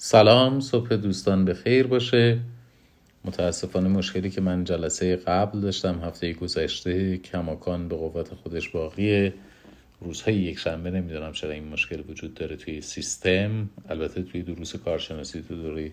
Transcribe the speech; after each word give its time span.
سلام 0.00 0.60
صبح 0.60 0.96
دوستان 0.96 1.44
به 1.44 1.54
خیر 1.54 1.86
باشه. 1.86 2.40
متاسفانه 3.24 3.88
مشکلی 3.88 4.30
که 4.30 4.40
من 4.40 4.64
جلسه 4.64 5.16
قبل 5.16 5.60
داشتم 5.60 6.00
هفته 6.04 6.32
گذشته 6.32 7.16
کماکان 7.16 7.88
به 7.88 7.96
قوت 7.96 8.34
خودش 8.34 8.68
باقیه. 8.68 9.34
روزهای 10.00 10.34
یک 10.34 10.58
شنبه 10.58 10.90
نمی‌دونم 10.90 11.32
چرا 11.32 11.50
این 11.50 11.68
مشکل 11.68 12.02
وجود 12.08 12.34
داره 12.34 12.56
توی 12.56 12.80
سیستم. 12.80 13.68
البته 13.88 14.22
توی 14.22 14.42
دروس 14.42 14.76
کارشناسی 14.76 15.42
تو 15.42 15.62
دوره 15.62 15.92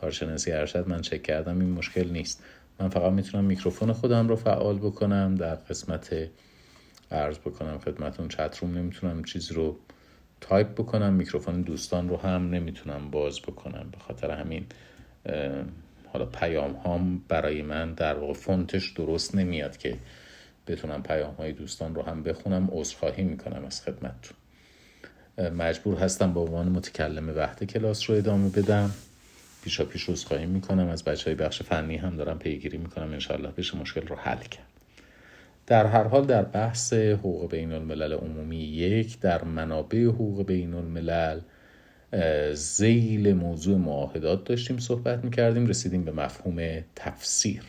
کارشناسی 0.00 0.52
ارشد 0.52 0.88
من 0.88 1.00
چک 1.00 1.22
کردم 1.22 1.60
این 1.60 1.70
مشکل 1.70 2.08
نیست. 2.08 2.42
من 2.80 2.88
فقط 2.88 3.12
می‌تونم 3.12 3.44
میکروفون 3.44 3.92
خودم 3.92 4.28
رو 4.28 4.36
فعال 4.36 4.78
بکنم 4.78 5.34
در 5.34 5.54
قسمت 5.54 6.28
عرض 7.10 7.38
بکنم 7.38 7.78
خدمتون. 7.78 8.28
چتروم 8.28 8.78
نمی‌تونم 8.78 9.24
چیز 9.24 9.52
رو 9.52 9.76
تایپ 10.40 10.72
بکنم 10.72 11.12
میکروفون 11.12 11.62
دوستان 11.62 12.08
رو 12.08 12.16
هم 12.16 12.50
نمی‌تونم 12.50 13.10
باز 13.10 13.42
بکنم. 13.42 13.88
به 13.92 13.98
خاطر 13.98 14.30
همین 14.30 14.66
حالا 16.12 16.26
پیام 16.26 16.72
هام 16.72 17.22
برای 17.28 17.62
من 17.62 17.92
در 17.92 18.14
واقع 18.14 18.32
font 18.32 18.71
ش 18.71 18.90
درست 18.90 19.34
نمیاد 19.34 19.76
که 19.76 19.96
بتونم 20.66 21.02
پیام 21.02 21.34
های 21.34 21.52
دوستان 21.52 21.94
رو 21.94 22.02
هم 22.02 22.22
بخونم. 22.22 22.68
عذرخواهی 22.72 23.22
می‌کنم 23.22 23.64
از 23.64 23.82
خدمتتون. 23.82 24.36
مجبور 25.38 25.98
هستم 25.98 26.34
به 26.34 26.40
عنوان 26.40 26.68
متکلم 26.68 27.36
وحده 27.36 27.66
کلاس 27.66 28.10
رو 28.10 28.16
ادامه 28.16 28.48
بدم. 28.48 28.90
پیشا 29.64 29.84
پیش 29.84 30.08
عذرخواهی 30.08 30.46
می‌کنم. 30.46 30.88
از 30.88 31.04
بچه 31.04 31.24
های 31.24 31.34
بخش 31.34 31.62
فنی 31.62 31.96
هم 31.96 32.16
دارم 32.16 32.38
پیگیری 32.38 32.78
می‌کنم. 32.78 33.12
انشالله 33.12 33.48
بشه 33.48 33.76
مشکل 33.76 34.06
رو 34.06 34.16
حل 34.16 34.38
کرد. 34.38 34.67
در 35.68 35.86
هر 35.86 36.04
حال 36.04 36.26
در 36.26 36.42
بحث 36.42 36.92
حقوق 36.92 37.50
بین 37.50 37.72
الملل 37.72 38.12
عمومی 38.12 38.56
یک 38.56 39.20
در 39.20 39.44
منابع 39.44 40.04
حقوق 40.04 40.46
بین 40.46 40.74
الملل 40.74 41.40
زیل 42.52 43.32
موضوع 43.32 43.78
معاهدات 43.78 44.44
داشتیم 44.44 44.78
صحبت 44.78 45.24
می‌کردیم 45.24 45.66
رسیدیم 45.66 46.04
به 46.04 46.12
مفهوم 46.12 46.84
تفسیر. 46.96 47.62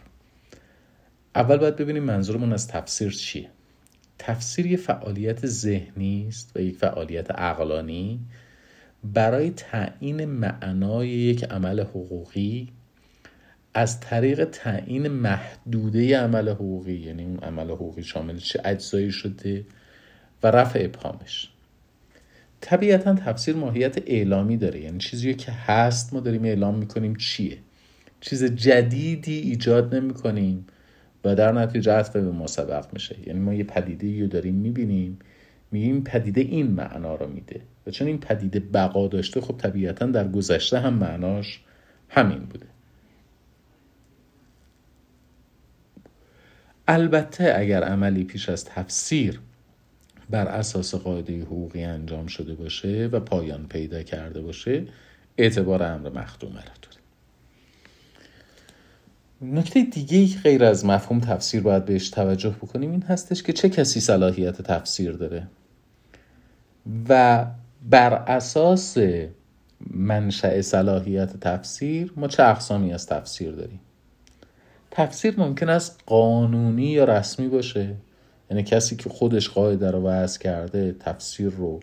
اول 1.36 1.58
باید 1.58 1.76
ببینیم 1.76 2.04
منظورمون 2.04 2.54
از 2.54 2.68
تفسیر 2.68 3.12
چیه. 3.12 3.50
تفسیر 4.20 4.66
یه 4.66 4.78
فعالیت 4.78 5.46
ذهنی 5.46 6.26
است 6.28 6.52
و 6.56 6.60
یک 6.60 6.78
فعالیت 6.78 7.32
عقلانی 7.32 8.20
برای 9.04 9.50
تعیین 9.50 10.26
معنای 10.26 11.08
یک 11.08 11.44
عمل 11.44 11.80
حقوقی 11.80 12.68
از 13.80 14.00
طریق 14.00 14.46
تعیین 14.46 15.08
محدوده 15.08 16.20
عمل 16.20 16.50
حقوقی 16.50 16.94
یعنی 16.94 17.24
اون 17.24 17.38
عمل 17.38 17.70
حقوقی 17.70 18.04
شامل 18.04 18.38
چه 18.38 18.62
اجزایی 18.66 19.12
شده 19.12 19.66
و 20.44 20.48
رفع 20.48 20.82
ابهامش. 20.86 21.50
طبیعتا 22.62 23.16
تفسیر 23.16 23.56
ماهیت 23.56 23.98
اعلامی 24.08 24.58
داره 24.58 24.80
یعنی 24.80 24.98
چیزی 24.98 25.34
که 25.34 25.52
هست 25.52 26.14
ما 26.14 26.20
داریم 26.20 26.44
اعلام 26.44 26.76
می‌کنیم 26.76 27.16
چیه. 27.16 27.58
چیز 28.22 28.44
جدیدی 28.44 29.40
ایجاد 29.40 29.96
نمی 29.96 30.14
کنیم 30.14 30.66
و 31.24 31.36
در 31.36 31.52
نتیجه 31.52 31.94
عطف 31.94 32.16
به 32.16 32.32
ما 32.32 32.48
سبق 32.48 32.94
میشه. 32.94 33.16
یعنی 33.28 33.40
ما 33.40 33.54
یه 33.54 33.64
پدیده 33.64 34.22
رو 34.22 34.28
داریم 34.28 34.56
می‌بینیم 34.56 35.20
میگیم 35.72 36.04
پدیده 36.04 36.42
این 36.42 36.68
معنا 36.68 37.16
رو 37.16 37.28
میده. 37.28 37.62
و 37.88 37.92
چون 37.92 38.08
این 38.08 38.20
پدیده 38.20 38.60
بقا 38.60 39.08
داشته 39.08 39.42
خب 39.42 39.58
طبیعتا 39.58 40.06
در 40.06 40.28
گذشته 40.28 40.80
هم 40.80 40.94
معناش 40.94 41.60
همین 42.10 42.40
بوده. 42.40 42.66
البته 46.92 47.54
اگر 47.56 47.84
عملی 47.84 48.24
پیش 48.24 48.50
از 48.50 48.66
تفسیر 48.66 49.40
بر 50.30 50.48
اساس 50.48 50.96
قاعده 50.96 51.42
حقوقی 51.42 51.84
انجام 51.84 52.28
شده 52.28 52.56
باشه 52.56 53.10
و 53.12 53.20
پایان 53.20 53.68
پیدا 53.68 54.04
کرده 54.04 54.42
باشه 54.42 54.84
اعتبار 55.38 55.84
امر 55.84 56.10
مخدومه 56.10 56.56
را 56.56 56.74
داره 56.82 57.00
نکته 59.42 59.84
دیگه 59.84 60.42
غیر 60.44 60.64
از 60.64 60.86
مفهوم 60.86 61.20
تفسیر 61.20 61.62
باید 61.62 61.86
بهش 61.86 62.10
توجه 62.10 62.50
بکنیم 62.50 62.92
این 62.92 63.04
هستش 63.04 63.44
که 63.44 63.54
چه 63.54 63.70
کسی 63.70 64.00
صلاحیت 64.00 64.62
تفسیر 64.62 65.12
داره 65.12 65.48
و 67.10 67.46
بر 67.90 68.14
اساس 68.14 68.98
منشأ 69.92 70.62
صلاحیت 70.62 71.40
تفسیر 71.40 72.14
ما 72.16 72.28
چه 72.28 72.44
اقسامی 72.44 72.94
از 72.94 73.08
تفسیر 73.08 73.52
داریم. 73.52 73.80
تفسیر 74.92 75.40
ممکن 75.40 75.70
است 75.70 76.00
قانونی 76.06 76.88
یا 76.88 77.04
رسمی 77.04 77.48
باشه. 77.48 77.96
یعنی 78.52 78.64
کسی 78.64 78.96
که 78.96 79.10
خودش 79.10 79.50
قاعده 79.50 79.92
رو 79.92 80.02
وضع 80.02 80.40
کرده 80.40 80.96
تفسیر 81.00 81.50
رو 81.50 81.80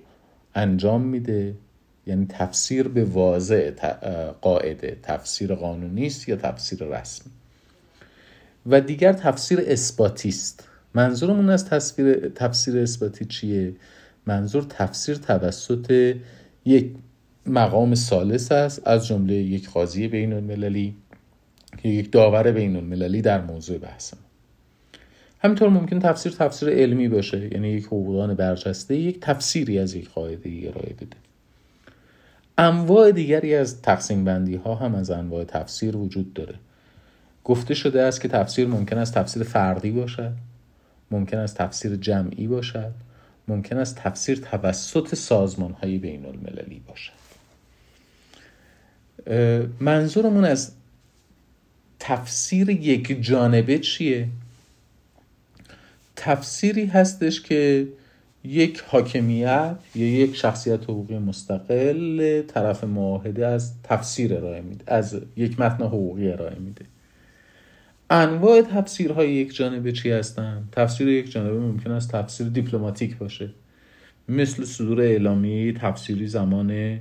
انجام 0.54 1.02
میده. 1.02 1.54
یعنی 2.06 2.26
تفسیر 2.28 2.88
به 2.88 3.04
واضع 3.04 3.70
قاعده. 4.40 4.98
تفسیر 5.02 5.54
قانونی 5.54 6.06
است 6.06 6.28
یا 6.28 6.36
تفسیر 6.36 6.84
رسمی؟ 6.84 7.32
و 8.66 8.80
دیگر 8.80 9.12
تفسیر 9.12 9.60
اثباتی 9.66 10.28
است. 10.28 10.68
منظورمون 10.94 11.50
از 11.50 11.68
تصویر 11.68 12.28
تفسیر 12.28 12.78
اثباتی 12.78 13.24
چیه؟ 13.24 13.72
منظور 14.26 14.66
تفسیر 14.68 15.16
توسط 15.16 16.16
یک 16.64 16.94
مقام 17.46 17.94
سالس 17.94 18.52
است 18.52 18.88
از 18.88 19.06
جمله 19.06 19.34
یک 19.34 19.70
قاضی 19.70 20.08
بین 20.08 20.32
المللی 20.32 20.94
که 21.76 21.88
یک 21.88 22.12
داور 22.12 22.52
بین 22.52 22.76
المللی 22.76 23.22
در 23.22 23.40
موضوع 23.40 23.78
بحث 23.78 24.14
همینطور 25.38 25.68
ممکن 25.68 25.98
تفسیر 25.98 26.32
تفسیر 26.32 26.68
علمی 26.68 27.08
باشه 27.08 27.48
یعنی 27.52 27.68
یک 27.68 27.86
حقوقدان 27.86 28.34
برجسته 28.34 28.96
یک 28.96 29.20
تفسیری 29.20 29.78
از 29.78 29.94
یک 29.94 30.10
قاعده 30.10 30.50
ارائه 30.62 30.92
بده. 30.94 31.16
انواع 32.58 33.12
دیگری 33.12 33.54
از 33.54 33.82
تقسیم 33.82 34.24
بندی 34.24 34.54
ها 34.54 34.74
هم 34.74 34.94
از 34.94 35.10
انواع 35.10 35.44
تفسیر 35.44 35.96
وجود 35.96 36.34
داره. 36.34 36.54
گفته 37.44 37.74
شده 37.74 38.02
است 38.02 38.20
که 38.20 38.28
تفسیر 38.28 38.66
ممکن 38.66 38.98
است 38.98 39.14
تفسیر 39.14 39.42
فردی 39.42 39.90
باشد 39.90 40.32
ممکن 41.10 41.38
است 41.38 41.56
تفسیر 41.56 41.96
جمعی 41.96 42.46
باشد 42.46 42.92
ممکن 43.48 43.78
است 43.78 43.96
تفسیر 43.96 44.38
توسط 44.38 45.14
سازمان 45.14 45.72
های 45.72 45.98
بین 45.98 46.26
المللی 46.26 46.82
باشد 46.88 47.12
منظورمون 49.80 50.44
از 50.44 50.72
تفسیر 52.06 52.70
یک 52.70 53.22
جانبه 53.22 53.78
چیه؟ 53.78 54.28
تفسیری 56.16 56.86
هستش 56.86 57.40
که 57.40 57.88
یک 58.44 58.80
حاکمیت 58.86 59.76
یا 59.94 60.06
یک 60.06 60.36
شخصیت 60.36 60.82
حقوقی 60.82 61.18
مستقل 61.18 62.42
طرف 62.42 62.84
معاهده 62.84 63.46
از 63.46 63.72
تفسیر 63.82 64.34
ارائه 64.34 64.60
میده 64.60 64.94
از 64.94 65.20
یک 65.36 65.60
متن 65.60 65.84
حقوقی 65.84 66.32
ارائه 66.32 66.58
میده. 66.58 66.84
انواع 68.10 68.62
تفسیرهای 68.62 69.32
یک 69.32 69.54
جانبه 69.54 69.92
چی 69.92 70.10
هستن؟ 70.10 70.68
تفسیر 70.72 71.08
یک 71.08 71.30
جانبه 71.30 71.58
ممکن 71.58 71.90
است 71.90 72.12
تفسیر 72.12 72.48
دیپلماتیک 72.48 73.16
باشه. 73.16 73.50
مثل 74.28 74.64
صدور 74.64 75.00
اعلامی 75.00 75.74
تفسیری 75.80 76.26
زمان 76.26 77.00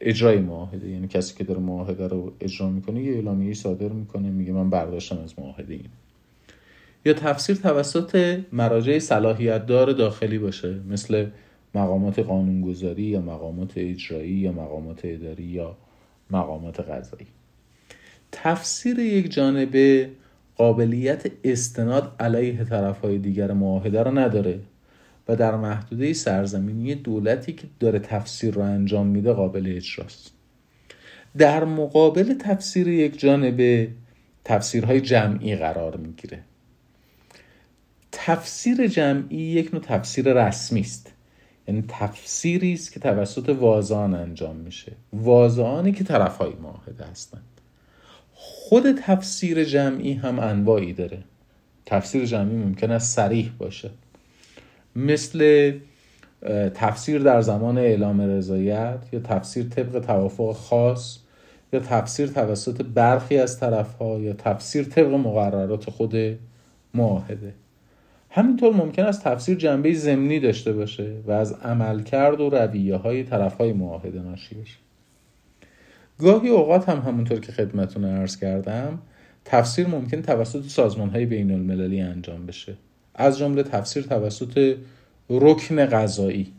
اجرای 0.00 0.38
معاهده 0.38 0.88
یعنی 0.88 1.08
کسی 1.08 1.34
که 1.34 1.44
داره 1.44 1.60
معاهده 1.60 2.08
رو 2.08 2.32
اجرا 2.40 2.70
می‌کنه 2.70 3.02
یه 3.02 3.12
اعلامیه 3.12 3.54
صادر 3.54 3.88
می‌کنه 3.88 4.30
میگه 4.30 4.52
من 4.52 4.70
برداشتم 4.70 5.18
از 5.18 5.34
معاهده 5.38 5.74
این. 5.74 5.88
یا 7.04 7.12
تفسیر 7.12 7.56
توسط 7.56 8.40
مراجع 8.52 8.98
صلاحیت 8.98 9.66
دار 9.66 9.92
داخلی 9.92 10.38
باشه 10.38 10.80
مثل 10.88 11.26
مقامات 11.74 12.18
قانونگذاری 12.18 13.02
یا 13.02 13.20
مقامات 13.20 13.72
اجرایی 13.76 14.32
یا 14.32 14.52
مقامات 14.52 15.00
اداری 15.04 15.44
یا 15.44 15.76
مقامات 16.30 16.80
قضایی. 16.80 17.26
تفسیر 18.32 18.98
یک 18.98 19.32
جانبه 19.32 20.10
قابلیت 20.56 21.26
استناد 21.44 22.16
علیه 22.20 22.64
طرفهای 22.64 23.18
دیگر 23.18 23.52
معاهده 23.52 24.02
رو 24.02 24.18
نداره. 24.18 24.60
در 25.34 25.56
محدوده 25.56 26.12
سرزمینی 26.12 26.94
دولتی 26.94 27.52
که 27.52 27.66
داره 27.80 27.98
تفسیر 27.98 28.54
رو 28.54 28.62
انجام 28.62 29.06
میده 29.06 29.32
قابل 29.32 29.72
اجراست. 29.76 30.32
در 31.38 31.64
مقابل 31.64 32.34
تفسیر 32.34 32.88
یک 32.88 33.18
جانبه 33.18 33.88
تفسیرهای 34.44 35.00
جمعی 35.00 35.56
قرار 35.56 35.96
می‌گیره. 35.96 36.42
تفسیر 38.12 38.86
جمعی 38.86 39.38
یک 39.38 39.74
نوع 39.74 39.82
تفسیر 39.82 40.32
رسمی 40.32 40.80
است. 40.80 41.12
یعنی 41.68 41.84
تفسیری 41.88 42.72
است 42.72 42.92
که 42.92 43.00
توسط 43.00 43.48
واضعان 43.48 44.14
انجام 44.14 44.56
میشه. 44.56 44.92
واضعانی 45.12 45.92
که 45.92 46.04
طرفهای 46.04 46.52
معاهده 46.62 47.04
هستند. 47.04 47.42
خود 48.32 48.92
تفسیر 48.92 49.64
جمعی 49.64 50.12
هم 50.12 50.38
انواعی 50.38 50.92
داره. 50.92 51.22
تفسیر 51.86 52.24
جمعی 52.24 52.56
ممکن 52.56 52.90
است 52.90 53.16
سریح 53.16 53.52
باشه. 53.58 53.90
مثل 54.96 55.72
تفسیر 56.74 57.22
در 57.22 57.40
زمان 57.40 57.78
اعلام 57.78 58.20
رضایت 58.20 58.98
یا 59.12 59.20
تفسیر 59.20 59.64
طبق 59.64 59.98
توافق 59.98 60.52
خاص 60.52 61.18
یا 61.72 61.80
تفسیر 61.80 62.26
توسط 62.26 62.82
برخی 62.82 63.38
از 63.38 63.60
طرفها 63.60 64.18
یا 64.18 64.32
تفسیر 64.32 64.84
طبق 64.84 65.14
مقررات 65.14 65.90
خود 65.90 66.14
معاهده. 66.94 67.54
همینطور 68.30 68.74
ممکن 68.74 69.02
است 69.04 69.24
تفسیر 69.24 69.56
جنبه 69.56 69.92
زمینی 69.92 70.40
داشته 70.40 70.72
باشه 70.72 71.12
و 71.26 71.32
از 71.32 71.52
عملکرد 71.52 72.40
و 72.40 72.50
رویه 72.50 72.96
های 72.96 73.22
طرف 73.24 73.56
های 73.56 73.72
معاهده 73.72 74.22
ناشی 74.22 74.54
بشه. 74.54 74.76
گاهی 76.18 76.48
اوقات 76.48 76.88
هم 76.88 76.98
همونطور 76.98 77.40
که 77.40 77.52
خدمتون 77.52 78.04
ارز 78.04 78.36
کردم 78.36 78.98
تفسیر 79.44 79.86
ممکن 79.86 80.22
توسط 80.22 80.64
سازمان 80.64 81.10
های 81.10 81.26
بین 81.26 81.50
المللی 81.50 82.00
انجام 82.00 82.46
بشه. 82.46 82.76
از 83.20 83.38
جمله 83.38 83.62
تفسیر 83.62 84.02
توسط 84.02 84.76
رکن 85.30 85.86
غذایی 85.86 86.52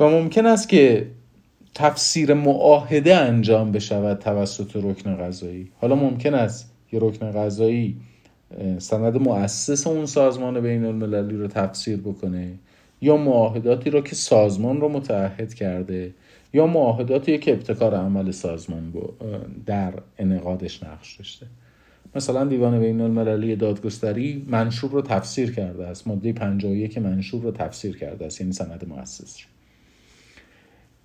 و 0.00 0.08
ممکن 0.08 0.46
است 0.46 0.68
که 0.68 1.06
تفسیر 1.74 2.34
معاهده 2.34 3.16
انجام 3.16 3.72
بشود 3.72 4.18
توسط 4.18 4.76
رکن 4.76 5.16
غذایی 5.16 5.70
حالا 5.80 5.94
ممکن 5.94 6.34
است 6.34 6.70
یه 6.92 7.00
رکن 7.02 7.32
غذایی 7.32 7.96
سند 8.78 9.16
مؤسس 9.16 9.86
اون 9.86 10.06
سازمان 10.06 10.60
بین 10.60 10.84
المللی 10.84 11.36
رو 11.36 11.48
تفسیر 11.48 11.96
بکنه 11.96 12.52
یا 13.00 13.16
معاهداتی 13.16 13.90
رو 13.90 14.00
که 14.00 14.14
سازمان 14.14 14.80
رو 14.80 14.88
متعهد 14.88 15.54
کرده 15.54 16.14
یا 16.52 16.66
معاهداتی 16.66 17.38
که 17.38 17.52
ابتکار 17.52 17.94
عمل 17.94 18.30
سازمان 18.30 18.92
در 19.66 19.92
انعقادش 20.18 20.82
نقش 20.82 21.16
داشته. 21.16 21.46
مثلا 22.14 22.44
دیوان 22.44 22.80
بین 22.80 23.00
المللی 23.00 23.56
دادگستری 23.56 24.46
منشور 24.48 24.90
رو 24.90 25.02
تفسیر 25.02 25.52
کرده 25.52 25.86
است. 25.86 26.08
ماده 26.08 26.32
51 26.32 26.98
منشور 26.98 27.42
رو 27.42 27.50
تفسیر 27.50 27.96
کرده 27.96 28.26
است 28.26 28.40
یعنی 28.40 28.52
سند 28.52 28.88
مؤسس. 28.88 29.38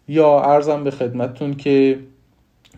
یا 0.08 0.42
ارزم 0.42 0.84
به 0.84 0.92
خدمتتون 0.92 1.54
که 1.54 2.00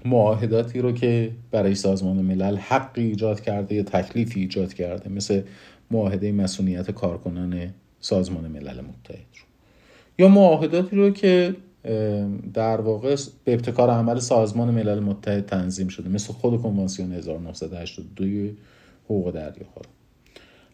معاهداتی 0.06 0.80
رو 0.80 0.92
که 0.92 1.32
برای 1.52 1.76
سازمان 1.76 2.18
ملل 2.18 2.56
حقی 2.56 3.04
ایجاد 3.04 3.42
کرده 3.42 3.76
یا 3.76 3.84
تکلیفی 3.84 4.40
ایجاد 4.40 4.74
کرده 4.74 5.10
مثل 5.10 5.42
معاهده 5.92 6.32
مسئولیت 6.32 6.92
کارکنان 6.92 7.74
سازمان 8.00 8.48
ملل 8.48 8.82
متحد 8.82 9.18
رو. 9.34 9.46
یا 10.18 10.28
معاهداتی 10.28 10.96
رو 10.96 11.10
که 11.10 11.56
در 12.54 12.81
واقع 12.81 13.16
به 13.44 13.54
ابتکار 13.54 13.89
عمل 13.89 14.19
سازمان 14.19 14.72
ملل 14.72 15.00
متحد 15.00 15.45
تنظیم 15.45 15.88
شده 15.88 16.10
مثل 16.10 16.34
خود 16.34 16.62
کنوانسیون 16.62 17.12
1982 17.12 18.51
حقوق 19.06 19.31
دریاها. 19.31 19.81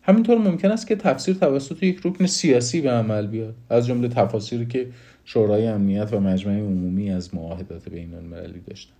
همینطور 0.02 0.38
ممکن 0.38 0.72
است 0.72 0.88
که 0.88 0.96
تفسیر 0.96 1.36
توسط 1.36 1.84
یک 1.84 2.02
رکن 2.04 2.26
سیاسی 2.26 2.82
به 2.82 2.92
عمل 2.92 3.28
بیاد 3.28 3.56
از 3.70 3.88
جمله 3.88 4.08
تفاسیری 4.08 4.66
که 4.66 4.88
شورای 5.26 5.68
امنیت 5.68 6.14
و 6.14 6.20
مجمع 6.20 6.60
عمومی 6.60 7.12
از 7.12 7.36
معاهدات 7.36 7.90
بین 7.90 8.14
المللی 8.14 8.60
داشتن. 8.68 8.94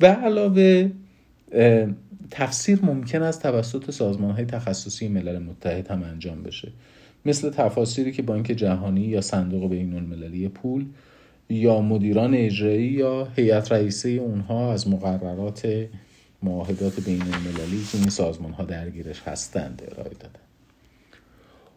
و 0.00 0.06
علاوه 0.06 0.90
تفسیر 2.30 2.78
ممکن 2.82 3.22
است 3.22 3.42
توسط 3.42 3.90
سازمان 3.90 4.30
های 4.30 4.44
تخصصی 4.44 5.08
ملل 5.08 5.38
متحد 5.38 5.88
هم 5.88 6.02
انجام 6.02 6.42
بشه. 6.42 6.72
مثل 7.26 7.50
تفاسیری 7.50 8.12
که 8.12 8.22
بانک 8.22 8.46
جهانی 8.46 9.00
یا 9.00 9.20
صندوق 9.20 9.70
بین 9.70 9.94
المللی 9.94 10.48
پول 10.48 10.86
یا 11.48 11.80
مدیران 11.80 12.34
اجرایی 12.34 12.86
یا 12.86 13.28
هیئت 13.36 13.72
رئیسه 13.72 14.08
اونها 14.08 14.72
از 14.72 14.88
مقررات 14.88 15.88
معاهدات 16.42 17.00
بین 17.00 17.22
المللی 17.22 17.84
که 17.92 17.98
این 17.98 18.08
سازمان 18.08 18.52
ها 18.52 18.64
درگیرش 18.64 19.22
هستند 19.22 19.82
ارائه 19.90 20.10
دادن. 20.10 20.40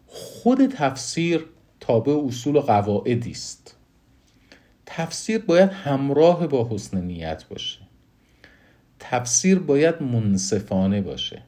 خود 0.07 0.65
تفسیر 0.65 1.45
تابع 1.79 2.25
اصول 2.27 2.55
و 2.55 2.61
قواعدی 2.61 3.31
است. 3.31 3.75
تفسیر 4.85 5.39
باید 5.39 5.69
همراه 5.69 6.47
با 6.47 6.67
حسن 6.71 7.01
نیت 7.01 7.43
باشه. 7.49 7.79
تفسیر 8.99 9.59
باید 9.59 10.01
منصفانه 10.01 11.01
باشه. 11.01 11.41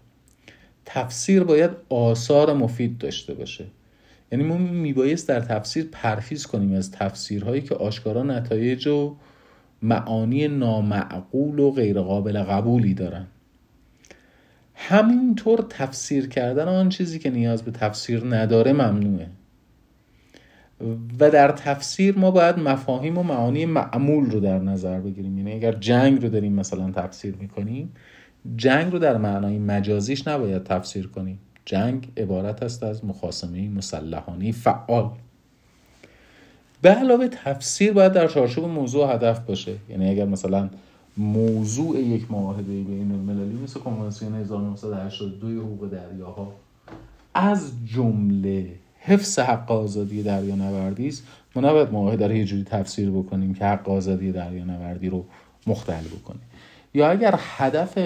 تفسیر 0.85 1.43
باید 1.43 1.71
آثار 1.89 2.53
مفید 2.53 2.97
داشته 2.97 3.33
باشه. 3.33 3.65
یعنی 4.31 4.43
ما 4.43 4.57
میبایست 4.57 5.27
در 5.27 5.39
تفسیر 5.39 5.89
پرهیز 5.91 6.45
کنیم 6.45 6.73
از 6.73 6.91
تفسیرهایی 6.91 7.61
که 7.61 7.75
آشکارا 7.75 8.23
نتایج 8.23 8.87
و 8.87 9.15
معانی 9.81 10.47
نامعقول 10.47 11.59
و 11.59 11.71
غیرقابل 11.71 12.43
قبولی 12.43 12.93
دارن. 12.93 13.27
همینطور 14.73 15.65
تفسیر 15.69 16.29
کردن 16.29 16.67
آن 16.67 16.89
چیزی 16.89 17.19
که 17.19 17.29
نیاز 17.29 17.63
به 17.63 17.71
تفسیر 17.71 18.35
نداره 18.35 18.73
ممنوعه. 18.73 19.27
و 21.19 21.31
در 21.31 21.51
تفسیر 21.51 22.17
ما 22.17 22.31
باید 22.31 22.59
مفاهیم 22.59 23.17
و 23.17 23.23
معانی 23.23 23.65
معمول 23.65 24.31
رو 24.31 24.39
در 24.39 24.59
نظر 24.59 24.99
بگیریم. 24.99 25.37
یعنی 25.37 25.53
اگر 25.53 25.71
جنگ 25.71 26.23
رو 26.23 26.29
داریم 26.29 26.53
مثلا 26.53 26.91
تفسیر 26.91 27.35
می‌کنیم 27.35 27.93
جنگ 28.55 28.91
رو 28.91 28.99
در 28.99 29.17
معنای 29.17 29.59
مجازیش 29.59 30.27
نباید 30.27 30.63
تفسیر 30.63 31.07
کنیم. 31.07 31.39
جنگ 31.71 32.11
عبارت 32.17 32.63
است 32.63 32.83
از 32.83 33.05
مخاسمه 33.05 33.69
مسلحانه 33.69 34.51
فعال. 34.51 35.09
به 36.81 36.89
علاوه 36.89 37.27
تفسیر 37.27 37.93
باید 37.93 38.13
در 38.13 38.27
چارچوب 38.27 38.65
موضوع 38.65 39.13
هدف 39.13 39.39
باشه. 39.39 39.75
یعنی 39.89 40.09
اگر 40.09 40.25
مثلا 40.25 40.69
موضوع 41.17 41.99
یک 41.99 42.31
معاهده 42.31 42.83
بین 42.83 43.11
المللی 43.11 43.63
مثل 43.63 43.79
کنوانسیون 43.79 44.35
1982 44.35 45.61
حقوق 45.61 45.89
دریاها 45.89 46.53
از 47.33 47.71
جمله 47.85 48.75
حفظ 48.99 49.39
حق 49.39 49.71
آزادی 49.71 50.23
دریانوردی 50.23 51.07
است 51.07 51.23
ما 51.55 51.61
نباید 51.61 51.91
معاهده 51.91 52.27
رو 52.27 52.33
یه 52.33 52.45
جوری 52.45 52.63
تفسیر 52.63 53.11
بکنیم 53.11 53.53
که 53.53 53.65
حق 53.65 53.89
آزادی 53.89 54.31
دریانوردی 54.31 55.09
رو 55.09 55.25
مختل 55.67 56.03
بکنیم 56.03 56.41
یا 56.93 57.09
اگر 57.09 57.39
هدف 57.57 57.97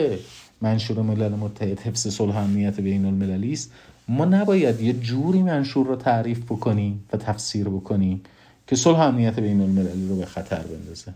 منشور 0.61 1.01
ملل 1.01 1.31
متحد 1.31 1.79
حفظ 1.79 2.07
صلح 2.07 2.37
امنیت 2.37 2.79
بین 2.79 3.05
المللی 3.05 3.53
است. 3.53 3.71
ما 4.07 4.25
نباید 4.25 4.81
یه 4.81 4.93
جوری 4.93 5.43
منشور 5.43 5.87
رو 5.87 5.95
تعریف 5.95 6.39
بکنیم 6.39 7.03
و 7.13 7.17
تفسیر 7.17 7.69
بکنیم 7.69 8.21
که 8.67 8.75
صلح 8.75 8.99
امنیت 8.99 9.39
بین 9.39 9.61
المللی 9.61 10.07
رو 10.07 10.15
به 10.15 10.25
خطر 10.25 10.61
بندازه. 10.61 11.13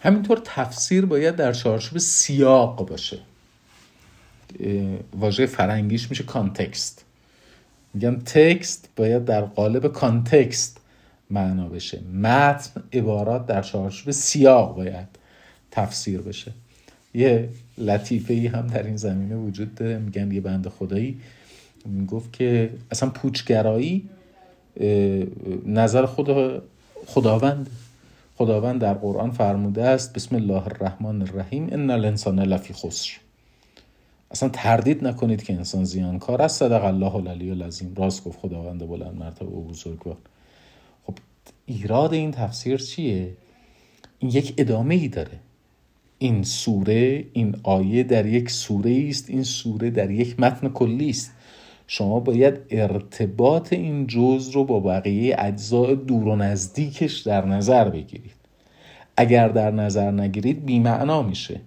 همینطور 0.00 0.40
تفسیر 0.44 1.06
باید 1.06 1.36
در 1.36 1.52
چارچوب 1.52 1.98
سیاق 1.98 2.88
باشه. 2.88 3.18
واژه 5.18 5.46
فرنگیش 5.46 6.10
میشه 6.10 6.24
context. 6.24 7.04
میگم 7.94 8.16
text 8.16 8.88
باید 8.96 9.24
در 9.24 9.40
قالب 9.40 9.86
context 9.86 10.78
معنا 11.30 11.68
بشه. 11.68 12.00
متن 12.00 12.82
عبارات 12.92 13.46
در 13.46 13.62
چارچوب 13.62 14.10
سیاق 14.10 14.76
باید 14.76 15.08
تفسیر 15.70 16.20
بشه. 16.20 16.52
یه 17.14 17.48
لطیفه 17.78 18.34
ای 18.34 18.46
هم 18.46 18.66
در 18.66 18.82
این 18.82 18.96
زمینه 18.96 19.36
وجود 19.36 19.74
داره. 19.74 19.98
میگن 19.98 20.32
یه 20.32 20.40
بند 20.40 20.68
خدایی. 20.68 21.20
می‌گفت 21.84 22.32
که 22.32 22.70
اصلا 22.90 23.10
پوچگرایی 23.10 24.08
نظر 25.66 26.06
خدا 26.06 26.62
خداوند. 27.06 27.70
خداوند 28.36 28.80
در 28.80 28.94
قرآن 28.94 29.30
فرموده 29.30 29.84
است 29.84 30.12
بسم 30.12 30.36
الله 30.36 30.66
الرحمن 30.66 31.22
الرحیم 31.22 31.68
ان 31.72 31.90
الانسان 31.90 32.40
لفی 32.40 32.74
خسر. 32.74 33.10
اصلا 34.30 34.48
تردید 34.48 35.06
نکنید 35.06 35.42
که 35.42 35.54
انسان 35.54 35.84
زیانکار 35.84 36.42
است. 36.42 36.58
صدق 36.58 36.84
الله 36.84 37.14
العلی 37.14 37.50
العظیم. 37.50 37.94
راست 37.96 38.24
گفت 38.24 38.38
خداوند 38.38 38.88
بلند 38.88 39.16
مرتبه 39.18 39.46
و 39.46 39.62
بزرگوار. 39.64 40.16
خب 41.06 41.14
ایراد 41.66 42.12
این 42.12 42.30
تفسیر 42.30 42.76
چیه؟ 42.76 43.32
این 44.18 44.30
یک 44.30 44.54
ادامه 44.58 44.94
ای 44.94 45.08
داره. 45.08 45.38
این 46.22 46.42
سوره 46.42 47.24
این 47.32 47.56
آیه 47.62 48.02
در 48.02 48.26
یک 48.26 48.50
سوره 48.50 49.06
است 49.08 49.30
این 49.30 49.42
سوره 49.42 49.90
در 49.90 50.10
یک 50.10 50.40
متن 50.40 50.68
کلی 50.68 51.10
است. 51.10 51.32
شما 51.86 52.20
باید 52.20 52.54
ارتباط 52.70 53.72
این 53.72 54.06
جز 54.06 54.48
رو 54.48 54.64
با 54.64 54.80
بقیه 54.80 55.36
اجزاء 55.38 55.94
دور 55.94 56.28
و 56.28 56.36
نزدیکش 56.36 57.18
در 57.18 57.46
نظر 57.46 57.88
بگیرید. 57.88 58.32
اگر 59.16 59.48
در 59.48 59.70
نظر 59.70 60.10
نگیرید 60.10 60.64
بیمعنا 60.64 61.22
میشه. 61.22 61.60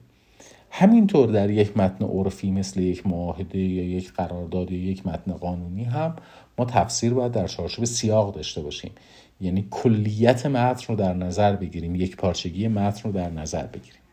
همینطور 0.72 1.32
در 1.32 1.50
یک 1.50 1.78
متن 1.78 2.06
عرفی 2.06 2.52
مثل 2.52 2.80
یک 2.80 3.08
معاهده 3.08 3.60
یا 3.60 3.84
یک 3.84 4.14
قرارداد 4.14 4.72
یا 4.72 4.92
یک 4.92 5.08
متن 5.08 5.34
قانونی 5.34 5.84
هم 5.84 6.16
ما 6.58 6.66
تفسیر 6.66 7.14
باید 7.14 7.32
در 7.32 7.48
چارچوب 7.48 7.86
سیاق 7.86 8.36
داشته 8.36 8.62
باشیم. 8.62 8.92
یعنی 9.42 9.68
کلیت 9.72 10.46
متن 10.46 10.86
رو 10.88 10.96
در 10.96 11.14
نظر 11.14 11.56
بگیریم 11.56 11.96
یک 11.96 12.16
پارچگی 12.18 12.68
متن 12.68 13.02
رو 13.04 13.12
در 13.12 13.30
نظر 13.30 13.66
بگیریم. 13.66 14.05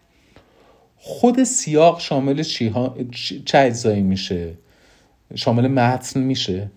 خود 1.04 1.44
سیاق 1.44 2.00
شامل 2.00 2.42
چه 3.44 3.58
اجزایی 3.58 4.02
میشه؟ 4.02 4.54
شامل 5.34 5.68
متن 5.68 6.20
میشه. 6.20 6.70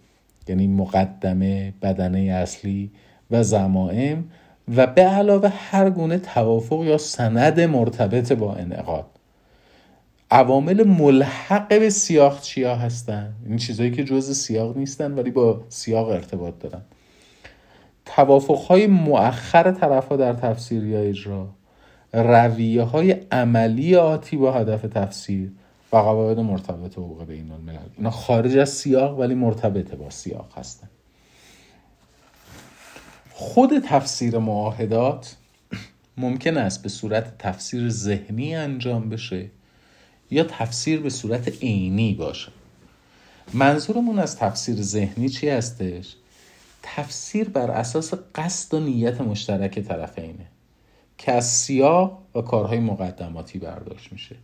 یعنی 0.48 0.68
مقدمه 0.68 1.74
بدنه 1.82 2.20
اصلی 2.20 2.92
و 3.32 3.44
زمائم 3.44 4.24
و 4.76 4.88
به 4.88 5.02
علاوه 5.02 5.50
هر 5.50 5.90
گونه 5.90 6.18
توافق 6.18 6.84
یا 6.84 6.98
سند 6.98 7.60
مرتبط 7.60 8.32
با 8.32 8.56
انعقاد. 8.56 9.06
عوامل 10.32 10.84
ملحق 10.84 11.68
به 11.68 11.90
سیاق 11.90 12.42
چیا 12.42 12.76
هستن؟ 12.76 13.34
این 13.48 13.58
چیزهایی 13.58 13.92
که 13.92 14.04
جز 14.04 14.38
سیاق 14.38 14.78
نیستن 14.78 15.12
ولی 15.12 15.32
با 15.32 15.62
سیاق 15.70 16.10
ارتباط 16.10 16.54
دارن. 16.60 16.82
توافق 18.06 18.58
های 18.58 18.88
مؤخر 18.88 19.72
طرف 19.72 20.12
در 20.12 20.34
تفسیر 20.34 20.84
یا 20.86 21.00
اجرا. 21.00 21.48
رویه 22.16 22.84
های 22.84 23.12
عملی 23.32 23.96
آتی 23.96 24.38
با 24.38 24.54
هدف 24.54 24.82
تفسیر 24.82 25.52
و 25.94 25.98
قواعد 25.98 26.40
مرتبط 26.40 26.94
حقوق 26.94 27.26
بین 27.26 27.52
الملل. 27.52 27.78
اینا 27.98 28.10
خارج 28.10 28.58
از 28.58 28.70
سیاق 28.70 29.20
ولی 29.20 29.36
مرتبط 29.36 29.96
با 29.96 30.10
سیاق 30.10 30.58
هستن. 30.58 30.90
خود 33.32 33.80
تفسیر 33.80 34.38
معاهدات 34.38 35.36
ممکن 36.18 36.58
است 36.58 36.84
به 36.84 36.90
صورت 36.90 37.38
تفسیر 37.38 37.90
ذهنی 37.90 38.56
انجام 38.56 39.10
بشه 39.10 39.46
یا 40.32 40.44
تفسیر 40.44 41.00
به 41.00 41.10
صورت 41.10 41.64
عینی 41.64 42.14
باشه. 42.14 42.52
منظورمون 43.54 44.20
از 44.20 44.38
تفسیر 44.38 44.76
ذهنی 44.76 45.30
چی 45.30 45.50
هستش؟ 45.50 46.16
تفسیر 46.84 47.50
بر 47.50 47.72
اساس 47.72 48.14
قصد 48.36 48.74
و 48.74 48.80
نیت 48.80 49.22
مشترک 49.22 49.80
طرفینه. 49.80 50.48
سیاق 51.40 52.20
و 52.36 52.42
کارهای 52.42 52.80
مقدماتی 52.80 53.60
برداشت 53.60 54.12
میشه. 54.12 54.36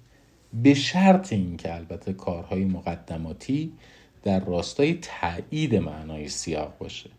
به 0.53 0.73
شرط 0.73 1.33
اینکه 1.33 1.75
البته 1.75 2.13
کارهای 2.13 2.65
مقدماتی 2.65 3.73
در 4.23 4.39
راستای 4.39 4.99
تایید 5.01 5.75
معنای 5.75 6.29
سیاق 6.29 6.77
باشه. 6.79 7.09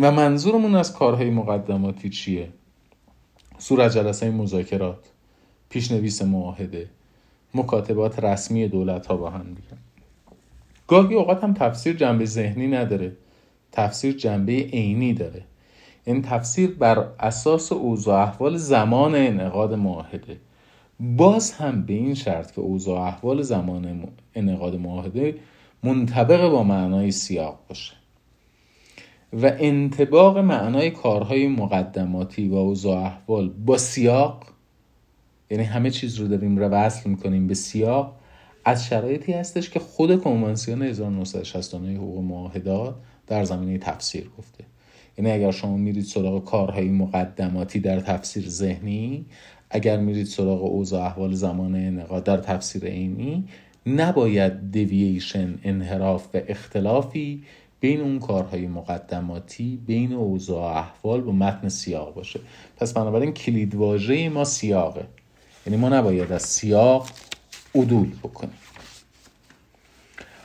و 0.00 0.12
منظورمون 0.12 0.74
از 0.74 0.92
کارهای 0.92 1.30
مقدماتی 1.30 2.10
چیه؟ 2.10 2.48
صورت 3.58 3.92
جلسه 3.92 4.30
مذاکرات 4.30 5.10
پیشنویس 5.68 6.22
معاهده 6.22 6.88
مکاتبات 7.54 8.18
رسمی 8.18 8.68
دولت 8.68 9.06
ها 9.06 9.16
با 9.16 9.30
هم 9.30 9.54
دیگه. 9.54 9.76
گاهی 10.86 11.14
اوقات 11.14 11.44
هم 11.44 11.54
تفسیر 11.54 11.96
جنبه 11.96 12.24
ذهنی 12.24 12.66
نداره 12.66 13.16
تفسیر 13.72 14.16
جنبه 14.16 14.52
عینی 14.52 15.14
داره. 15.14 15.42
این 16.04 16.22
تفسیر 16.22 16.70
بر 16.70 17.08
اساس 17.20 17.72
اوضاع 17.72 18.22
احوال 18.22 18.56
زمان 18.56 19.14
انعقاد 19.14 19.74
معاهده. 19.74 20.40
باز 21.00 21.52
هم 21.52 21.86
به 21.86 21.92
این 21.92 22.14
شرط 22.14 22.52
که 22.52 22.60
اوضاع 22.60 23.00
احوال 23.00 23.42
زمان 23.42 24.08
انعقاد 24.34 24.76
معاهده 24.76 25.34
منطبق 25.82 26.48
با 26.48 26.62
معنای 26.62 27.10
سیاق 27.10 27.58
باشه. 27.68 27.94
و 29.42 29.52
انتباق 29.58 30.38
معنای 30.38 30.90
کارهای 30.90 31.48
مقدماتی 31.48 32.48
و 32.48 32.54
اوضاع 32.54 32.98
احوال 32.98 33.48
با 33.48 33.78
سیاق 33.78 34.44
یعنی 35.50 35.64
همه 35.64 35.90
چیز 35.90 36.18
رو 36.18 36.28
داریم 36.28 36.58
رو 36.58 36.68
وصل 36.68 37.10
می‌کنیم 37.10 37.46
به 37.46 37.54
سیاق 37.54 38.16
از 38.64 38.86
شرایطی 38.86 39.32
هستش 39.32 39.70
که 39.70 39.80
خود 39.80 40.20
کنوانسیون 40.20 40.82
1969 40.82 41.96
حقوق 41.96 42.24
معاهدات 42.24 42.94
در 43.26 43.44
زمینه 43.44 43.78
تفسیر 43.78 44.30
گفته. 44.38 44.64
یعنی 45.18 45.30
اگر 45.30 45.50
شما 45.50 45.76
میرید 45.76 46.04
سراغ 46.04 46.44
کارهای 46.44 46.88
مقدماتی 46.88 47.80
در 47.80 48.00
تفسیر 48.00 48.48
ذهنی 48.48 49.26
اگر 49.70 49.96
میرید 49.96 50.26
سراغ 50.26 50.64
اوضاع 50.64 51.06
احوال 51.06 51.34
زمان 51.34 51.74
انعقاد 51.74 52.24
در 52.24 52.36
تفسیر 52.36 52.84
عینی 52.84 53.44
نباید 53.86 54.70
دیوییشن 54.70 55.58
انحراف 55.64 56.26
و 56.34 56.40
اختلافی 56.48 57.42
بین 57.80 58.00
اون 58.00 58.18
کارهای 58.18 58.66
مقدماتی 58.66 59.78
بین 59.86 60.12
اوضاع 60.12 60.76
احوال 60.76 61.28
و 61.28 61.32
متن 61.32 61.68
سیاق 61.68 62.14
باشه. 62.14 62.40
پس 62.76 62.92
بنابراین 62.92 63.32
کلید 63.32 63.74
واژه 63.74 64.28
ما 64.28 64.44
سیاقه. 64.44 65.06
یعنی 65.66 65.78
ما 65.78 65.88
نباید 65.88 66.32
از 66.32 66.42
سیاق 66.42 67.08
عدول 67.74 68.10
بکنیم. 68.22 68.54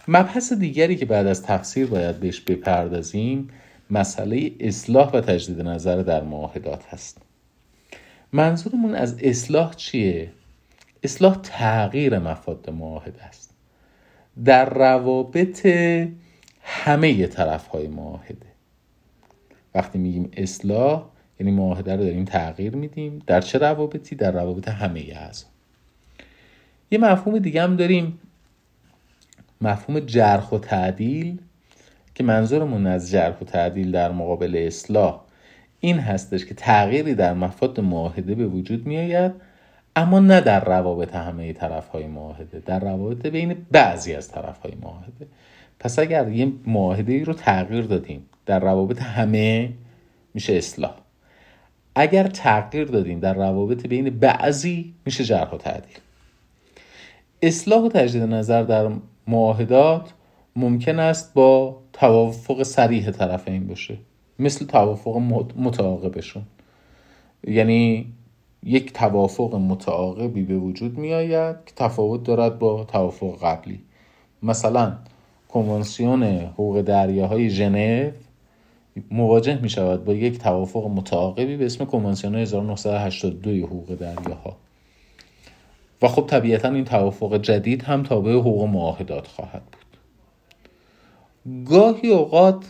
مبحث 0.07 0.53
دیگری 0.53 0.95
که 0.95 1.05
بعد 1.05 1.27
از 1.27 1.43
تفسیر 1.43 1.87
باید 1.87 2.19
بهش 2.19 2.39
بپردازیم 2.39 3.49
مسئله 3.89 4.51
اصلاح 4.59 5.11
و 5.11 5.21
تجدید 5.21 5.61
نظر 5.61 5.95
در 6.01 6.23
معاهدات 6.23 6.85
هست. 6.85 7.17
منظورمون 8.31 8.95
از 8.95 9.19
اصلاح 9.23 9.73
چیه؟ 9.73 10.31
اصلاح 11.03 11.35
تغییر 11.43 12.19
مفاد 12.19 12.69
معاهده 12.69 13.23
است. 13.23 13.55
در 14.45 14.69
روابط 14.69 15.67
همه 16.61 17.27
طرف 17.27 17.67
های 17.67 17.87
معاهده. 17.87 18.45
وقتی 19.75 19.99
میگیم 19.99 20.31
اصلاح 20.33 21.05
یعنی 21.39 21.51
معاهده 21.51 21.95
رو 21.95 22.03
داریم 22.03 22.25
تغییر 22.25 22.75
میدیم. 22.75 23.21
در 23.27 23.41
چه 23.41 23.57
روابطی؟ 23.57 24.15
در 24.15 24.31
روابط 24.31 24.67
همه 24.67 24.99
اعضا. 24.99 25.45
یه 26.91 26.99
مفهوم 26.99 27.39
دیگه 27.39 27.63
هم 27.63 27.75
داریم. 27.75 28.19
مفهوم 29.61 29.99
جرخ 29.99 30.51
و 30.51 30.57
تعدیل. 30.57 31.39
که 32.19 32.25
منظورمون 32.25 32.87
از 32.87 33.11
جرخ 33.11 33.41
و 33.41 33.45
تعدیل 33.45 33.91
در 33.91 34.11
مقابل 34.11 34.63
اصلاح 34.67 35.21
این 35.79 35.99
هستش 35.99 36.45
که 36.45 36.53
تغییری 36.53 37.15
در 37.15 37.33
مفاد 37.33 37.79
معاهده 37.79 38.35
به 38.35 38.47
وجود 38.47 38.87
میآید 38.87 39.31
اما 39.95 40.19
نه 40.19 40.41
در 40.41 40.65
روابط 40.65 41.15
همه 41.15 41.53
طرف 41.53 41.87
های 41.87 42.07
معاهده 42.07 42.59
در 42.65 42.79
روابط 42.79 43.27
بین 43.27 43.65
بعضی 43.71 44.15
از 44.15 44.31
طرف 44.31 44.59
های 44.59 44.71
معاهده. 44.81 45.27
پس 45.79 45.99
اگر 45.99 46.29
یه 46.29 46.51
معاهده 46.65 47.23
رو 47.23 47.33
تغییر 47.33 47.83
دادیم 47.83 48.25
در 48.45 48.59
روابط 48.59 49.01
همه 49.01 49.69
میشه 50.33 50.53
اصلاح. 50.53 50.95
اگر 51.95 52.27
تغییر 52.27 52.85
دادیم 52.85 53.19
در 53.19 53.33
روابط 53.33 53.87
بین 53.87 54.09
بعضی 54.09 54.93
میشه 55.05 55.23
جرح 55.23 55.51
و 55.51 55.57
تعدیل. 55.57 55.97
اصلاح 57.41 57.81
و 57.81 57.89
تجدید 57.89 58.23
نظر 58.23 58.63
در 58.63 58.91
معاهدات 59.27 60.13
ممکن 60.59 60.99
است 60.99 61.33
با 61.33 61.77
توافق 61.93 62.63
سریح 62.63 63.11
طرفین 63.11 63.67
باشه. 63.67 63.97
مثل 64.39 64.65
توافق 64.65 65.17
متعاقبشون. 65.57 66.43
یعنی 67.47 68.13
یک 68.63 68.93
توافق 68.93 69.55
متعاقبی 69.55 70.43
به 70.43 70.57
وجود 70.57 70.97
می 70.97 71.13
آید 71.13 71.55
که 71.65 71.73
تفاوت 71.75 72.23
دارد 72.23 72.59
با 72.59 72.83
توافق 72.83 73.37
قبلی. 73.43 73.79
مثلا 74.43 74.93
کنوانسیون 75.49 76.23
حقوق 76.23 76.81
دریاهای 76.81 77.49
ژنو 77.49 78.11
مواجه 79.11 79.61
می 79.61 79.69
شود 79.69 80.05
با 80.05 80.13
یک 80.13 80.39
توافق 80.39 80.87
متعاقبی 80.87 81.57
به 81.57 81.65
اسم 81.65 81.85
کنوانسیون 81.85 82.35
1982 82.35 83.65
حقوق 83.65 83.95
دریاها. 83.95 84.55
و 86.01 86.07
خب 86.07 86.25
طبیعتا 86.27 86.69
این 86.69 86.85
توافق 86.85 87.41
جدید 87.41 87.83
هم 87.83 88.03
تابع 88.03 88.31
حقوق 88.31 88.63
معاهدات 88.63 89.27
خواهد 89.27 89.61
بود. 89.71 89.88
گاهی 91.65 92.09
اوقات 92.09 92.65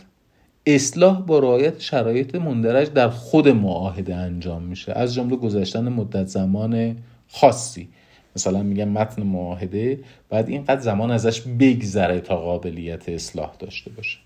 اصلاح 0.66 1.20
با 1.20 1.38
رعایت 1.38 1.80
شرایط 1.80 2.34
مندرج 2.34 2.92
در 2.92 3.08
خود 3.08 3.48
معاهده 3.48 4.14
انجام 4.14 4.62
میشه. 4.62 4.92
از 4.92 5.14
جمله 5.14 5.36
گذشتن 5.36 5.88
مدت 5.88 6.26
زمان 6.26 6.96
خاصی. 7.28 7.88
مثلا 8.36 8.62
میگن 8.62 8.88
متن 8.88 9.22
معاهده 9.22 10.00
بعد 10.28 10.48
اینقدر 10.48 10.80
زمان 10.80 11.10
ازش 11.10 11.40
بگذره 11.40 12.20
تا 12.20 12.36
قابلیت 12.36 13.08
اصلاح 13.08 13.52
داشته 13.58 13.90
باشه. 13.90 14.18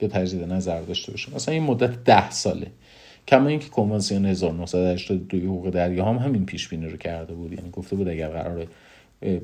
یا 0.00 0.08
تجدید 0.08 0.52
نظر 0.52 0.80
داشته 0.80 1.12
باشه. 1.12 1.34
مثلا 1.34 1.54
این 1.54 1.62
مدت 1.62 2.04
ده 2.04 2.30
ساله. 2.30 2.66
کما 3.28 3.48
اینکه 3.48 3.68
کنوانسیون 3.68 4.26
1982 4.26 5.38
حقوق 5.38 5.70
دریا 5.70 6.04
هم 6.04 6.16
همین 6.16 6.46
پیش 6.46 6.68
بینی 6.68 6.86
رو 6.86 6.96
کرده 6.96 7.34
بود. 7.34 7.52
یعنی 7.52 7.70
گفته 7.70 7.96
بود 7.96 8.08
اگر 8.08 8.28
قرار 8.28 8.66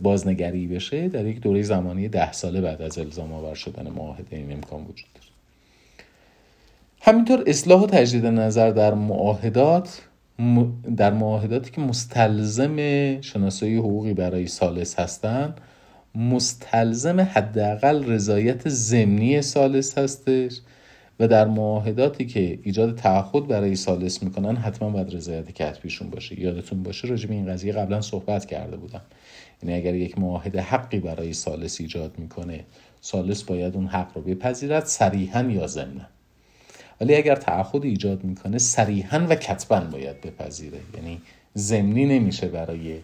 بازنگری 0.03 0.67
بشه 0.67 1.09
در 1.09 1.27
یک 1.27 1.41
دوره 1.41 1.63
زمانی 1.63 2.09
ده 2.09 2.33
ساله 2.33 2.61
بعد 2.61 2.83
از 2.83 2.99
الزام 2.99 3.33
آور 3.33 3.55
شدن 3.55 3.89
معاهده 3.89 4.37
این 4.37 4.53
امکان 4.53 4.81
وجود 4.81 5.09
داره. 5.15 5.27
همینطور 7.01 7.45
اصلاح 7.47 7.83
و 7.83 7.87
تجدید 7.87 8.27
نظر 8.27 8.71
در 8.71 8.95
معاهدات 8.95 10.03
در 10.97 11.13
معاهداتی 11.13 11.71
که 11.71 11.81
مستلزم 11.81 12.77
شناسایی 13.21 13.77
حقوقی 13.77 14.15
برای 14.15 14.47
سالس 14.47 14.99
هستند 14.99 15.61
مستلزم 16.15 17.21
حداقل 17.21 18.05
رضایت 18.05 18.69
ضمنی 18.69 19.43
سالس 19.43 19.99
هستش 19.99 20.61
و 21.21 21.29
در 21.29 21.47
معاهداتی 21.47 22.27
که 22.27 22.59
ایجاد 22.63 22.95
تعهد 22.95 23.47
برای 23.47 23.77
سالس 23.77 24.23
می‌کنن 24.23 24.57
حتما 24.57 24.91
باید 24.91 25.15
رضایت 25.15 25.51
کتبیشون 25.51 26.11
باشه. 26.11 26.41
یادتون 26.41 26.83
باشه 26.83 27.09
راجع 27.09 27.29
به 27.29 27.35
این 27.35 27.47
قضیه 27.47 27.73
قبلا 27.73 28.01
صحبت 28.01 28.47
کرده 28.47 28.77
بودم. 28.77 29.03
یعنی 29.63 29.75
اگر 29.75 29.95
یک 29.95 30.19
معاهده 30.19 30.61
حقی 30.61 31.01
برای 31.01 31.33
سالس 31.33 31.81
ایجاد 31.81 32.19
می‌کنه 32.19 32.65
سالس 33.01 33.43
باید 33.43 33.75
اون 33.75 33.87
حق 33.87 34.11
رو 34.15 34.23
بپذیرد 34.23 34.85
صریحا 34.85 35.43
یا 35.43 35.67
ضمنا. 35.67 36.07
ولی 37.01 37.15
اگر 37.15 37.35
تعهد 37.35 37.85
ایجاد 37.85 38.25
می‌کنه 38.25 38.59
صریحا 38.59 39.27
و 39.29 39.35
کتبا 39.35 39.81
باید 39.81 40.21
بپذیره. 40.21 40.79
یعنی 40.97 41.21
ضمنی 41.57 42.07
نمیشه 42.07 42.49
برای 42.49 42.99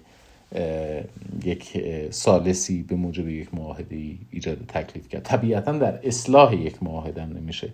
یک 1.45 1.85
سالسی 2.11 2.83
به 2.83 2.97
موجب 2.97 3.29
یک 3.29 3.55
معاهده 3.55 3.97
ایجاد 4.31 4.59
تکلیف 4.69 5.09
کرد. 5.09 5.23
طبیعتا 5.23 5.73
در 5.73 6.07
اصلاح 6.07 6.55
یک 6.55 6.83
معاهده 6.83 7.27
نمیشه 7.27 7.69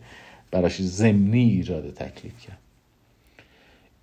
براش 0.51 0.83
ضمنی 0.83 1.51
ایجاد 1.51 1.95
تکلیف 1.95 2.47
کرد. 2.47 2.59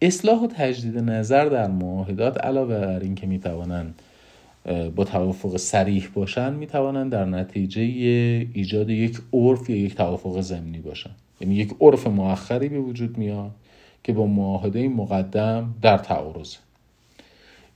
اصلاح 0.02 0.40
و 0.40 0.48
تجدید 0.48 0.98
نظر 0.98 1.46
در 1.46 1.68
معاهدات 1.68 2.38
علاوه 2.38 2.80
بر 2.80 3.00
اینکه 3.00 3.28
می‌توانند 3.28 4.02
با 4.96 5.04
توافق 5.04 5.58
سریح 5.58 6.10
باشن 6.14 6.54
می‌توانند 6.54 7.12
در 7.12 7.26
نتیجه 7.26 7.82
ایجاد 8.54 8.90
یک 8.90 9.18
عرف 9.34 9.70
یا 9.70 9.76
یک 9.76 9.96
توافق 9.96 10.42
ضمنی 10.42 10.80
باشن. 10.80 11.12
یعنی 11.42 11.56
یک 11.56 11.76
عرف 11.82 12.08
مؤخری 12.08 12.70
به 12.70 12.80
وجود 12.80 13.18
میاد 13.18 13.52
که 14.04 14.14
با 14.14 14.26
معاهده 14.26 14.88
مقدم 14.88 15.76
در 15.82 15.98
تعارضه 15.98 16.58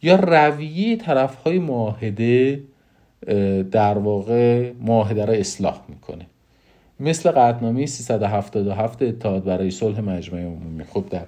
یا 0.02 0.16
رویه 0.16 0.96
طرف 0.96 1.36
های 1.36 1.60
معاهده 1.60 2.64
در 3.72 3.98
واقع 3.98 4.72
معاهده 4.82 5.26
را 5.26 5.34
اصلاح 5.34 5.82
می‌کنه. 5.90 6.26
مثل 7.00 7.32
قطنامه 7.32 7.86
377 7.86 9.02
اتحاد 9.02 9.44
برای 9.44 9.72
صلح 9.72 10.00
مجمع 10.00 10.40
عمومی. 10.40 10.84
خب 10.84 11.06
در 11.10 11.26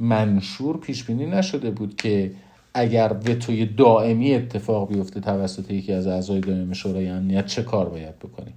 منشور 0.00 0.76
پیش 0.76 1.04
بینی 1.04 1.26
نشده 1.26 1.70
بود 1.70 1.96
که 1.96 2.30
اگر 2.78 3.16
وتوی 3.26 3.66
دائمی 3.66 4.34
اتفاق 4.34 4.88
بیفته 4.88 5.20
توسط 5.20 5.70
یکی 5.70 5.92
از 5.92 6.06
اعضای 6.06 6.40
دائمی 6.40 6.74
شورای 6.74 7.08
امنیت 7.08 7.46
چه 7.46 7.62
کار 7.62 7.88
باید 7.88 8.18
بکنیم؟ 8.18 8.54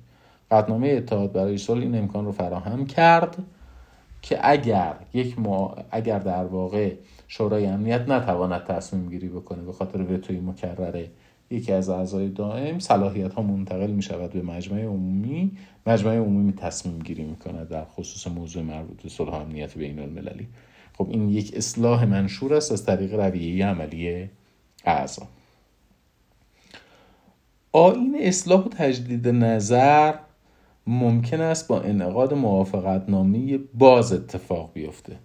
قطنامه 0.51 0.87
اتحاد 0.87 1.31
برای 1.31 1.57
صلح 1.57 1.81
این 1.81 1.97
امکان 1.97 2.25
رو 2.25 2.31
فراهم 2.31 2.85
کرد 2.85 3.37
که 4.21 4.39
اگر 4.41 4.93
یک 5.13 5.39
ما 5.39 5.75
اگر 5.91 6.19
در 6.19 6.45
واقع 6.45 6.93
شورای 7.27 7.65
امنیت 7.65 8.09
نتواند 8.09 8.63
تصمیم 8.63 9.09
گیری 9.09 9.29
بکنه 9.29 9.61
به 9.63 9.73
خاطر 9.73 10.01
وتوی 10.01 10.39
مکرره 10.39 11.09
یکی 11.49 11.71
از 11.71 11.89
اعضای 11.89 12.29
دائم 12.29 12.79
صلاحیت 12.79 13.33
ها 13.33 13.41
منتقل 13.41 13.91
می 13.91 14.01
شود 14.01 14.31
به 14.31 14.41
مجمع 14.41 14.81
عمومی. 14.81 15.51
مجمع 15.87 16.15
عمومی 16.15 16.53
تصمیم 16.53 16.99
گیری 16.99 17.23
می 17.23 17.35
کند 17.35 17.69
در 17.69 17.85
خصوص 17.85 18.27
موضوع 18.27 18.63
مربوط 18.63 19.01
به 19.01 19.09
صلح 19.09 19.33
امنیت 19.33 19.77
بین 19.77 19.99
المللی 19.99 20.47
خب 21.01 21.09
این 21.09 21.29
یک 21.29 21.53
اصلاح 21.55 22.05
منشور 22.05 22.53
است 22.53 22.71
از 22.71 22.85
طریق 22.85 23.13
رویه 23.13 23.65
عملی 23.65 24.29
اعضا. 24.85 25.27
آین 27.71 28.17
اصلاح 28.19 28.65
و 28.65 28.69
تجدید 28.69 29.27
نظر 29.27 30.13
ممکن 30.87 31.41
است 31.41 31.67
با 31.67 31.81
انعقاد 31.81 32.33
موافقت 32.33 33.09
نامی 33.09 33.57
باز 33.57 34.13
اتفاق 34.13 34.73
بیفته. 34.73 35.17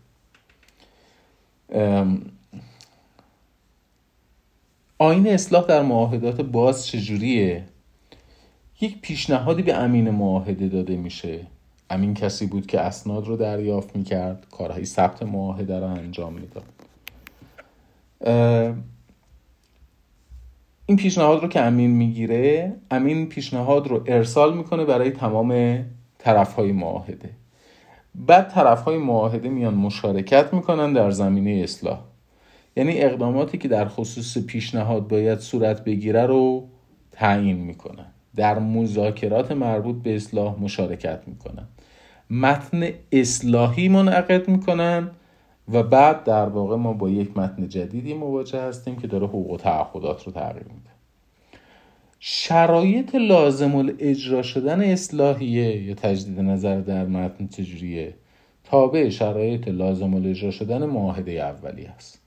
آین 4.98 5.26
اصلاح 5.26 5.66
در 5.66 5.82
معاهدات 5.82 6.40
باز 6.40 6.86
چجوریه؟ 6.86 7.64
یک 8.80 9.00
پیشنهادی 9.00 9.62
به 9.62 9.74
امین 9.74 10.10
معاهده 10.10 10.68
داده 10.68 10.96
میشه. 10.96 11.46
امین 11.90 12.14
کسی 12.14 12.46
بود 12.46 12.66
که 12.66 12.80
اسناد 12.80 13.26
رو 13.26 13.36
دریافت 13.36 13.96
می‌کرد 13.96 14.46
کارهای 14.50 14.84
ثبت 14.84 15.22
معاهده 15.22 15.80
رو 15.80 15.86
انجام 15.86 16.32
می‌داد. 16.32 16.64
این 20.86 20.96
پیشنهاد 20.96 21.42
رو 21.42 21.48
که 21.48 21.60
امین 21.60 21.90
می‌گیره 21.90 22.74
امین 22.90 23.28
پیشنهاد 23.28 23.88
رو 23.88 24.04
ارسال 24.06 24.56
می‌کنه 24.56 24.84
برای 24.84 25.10
تمام 25.10 25.80
طرف 26.18 26.54
های 26.54 26.72
معاهده. 26.72 27.30
بعد 28.14 28.50
طرف 28.50 28.82
های 28.82 28.98
معاهده 28.98 29.48
میان 29.48 29.74
مشارکت 29.74 30.54
می‌کنن 30.54 30.92
در 30.92 31.10
زمینه 31.10 31.50
اصلاح. 31.50 32.00
یعنی 32.76 33.00
اقداماتی 33.00 33.58
که 33.58 33.68
در 33.68 33.88
خصوص 33.88 34.38
پیشنهاد 34.38 35.08
باید 35.08 35.38
صورت 35.38 35.84
بگیره 35.84 36.26
رو 36.26 36.68
تعیین 37.12 37.56
می‌کنن. 37.56 38.06
در 38.36 38.58
مذاکرات 38.58 39.52
مربوط 39.52 40.02
به 40.02 40.16
اصلاح 40.16 40.60
مشارکت 40.60 41.20
می‌کنن. 41.26 41.68
متن 42.30 42.88
اصلاحی 43.12 43.88
منعقد 43.88 44.48
می‌کنن 44.48 45.10
و 45.72 45.82
بعد 45.82 46.24
در 46.24 46.48
واقع 46.48 46.76
ما 46.76 46.92
با 46.92 47.10
یک 47.10 47.36
متن 47.36 47.68
جدیدی 47.68 48.14
مواجه 48.14 48.60
هستیم 48.60 48.96
که 48.96 49.06
داره 49.06 49.26
حقوق 49.26 49.50
و 49.50 49.56
تعهدات 49.56 50.24
رو 50.24 50.32
تغییر 50.32 50.64
میده. 50.64 50.90
شرایط 52.18 53.14
لازم 53.14 53.94
اجرا 53.98 54.42
شدن 54.42 54.80
اصلاحیه 54.80 55.82
یا 55.82 55.94
تجدید 55.94 56.40
نظر 56.40 56.80
در 56.80 57.06
متن 57.06 57.46
چجوریه؟ 57.46 58.14
تابع 58.64 59.08
شرایط 59.08 59.68
لازم 59.68 60.14
اجرا 60.14 60.50
شدن 60.50 60.84
معاهده 60.84 61.32
اولی 61.32 61.84
است 61.84 62.20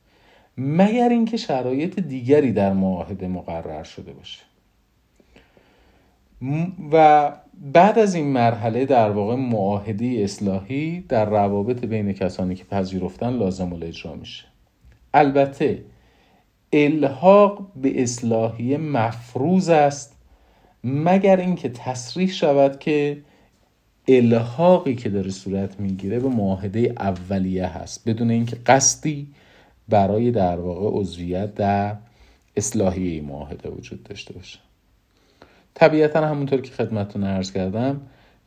مگر 0.57 1.09
اینکه 1.09 1.37
شرایط 1.37 1.99
دیگری 1.99 2.51
در 2.51 2.73
معاهده 2.73 3.27
مقرر 3.27 3.83
شده 3.83 4.13
باشه. 4.13 4.43
و 6.91 7.31
بعد 7.61 7.99
از 7.99 8.15
این 8.15 8.25
مرحله 8.25 8.85
در 8.85 9.11
واقع 9.11 9.35
معاهده 9.35 10.05
اصلاحی 10.05 10.99
در 11.09 11.25
روابط 11.25 11.85
بین 11.85 12.13
کسانی 12.13 12.55
که 12.55 12.63
پذیرفتن 12.63 13.29
لازم 13.29 13.73
اجرا 13.73 14.15
میشه. 14.15 14.45
البته 15.13 15.83
الحاق 16.73 17.71
به 17.75 18.03
اصلاحی 18.03 18.77
مفروض 18.77 19.69
است 19.69 20.15
مگر 20.83 21.37
اینکه 21.37 21.69
تصریح 21.69 22.27
شود 22.27 22.79
که 22.79 23.21
الحاقی 24.07 24.95
که 24.95 25.09
داره 25.09 25.29
صورت 25.29 25.79
می‌گیره 25.79 26.19
به 26.19 26.29
معاهده 26.29 26.93
اولیه 26.99 27.65
هست 27.65 28.09
بدون 28.09 28.31
اینکه 28.31 28.55
قصدی 28.65 29.27
برای 29.89 30.31
در 30.31 30.59
واقع 30.59 30.99
عضویت 30.99 31.55
در 31.55 31.95
اصلاحیه 32.57 33.21
معاهده 33.21 33.69
وجود 33.69 34.03
داشته 34.03 34.33
باشه. 34.33 34.59
طبیعتا 35.79 36.27
همونطور 36.27 36.61
که 36.61 36.71
خدمتتون 36.71 37.23
عرض 37.23 37.51
کردم 37.51 38.01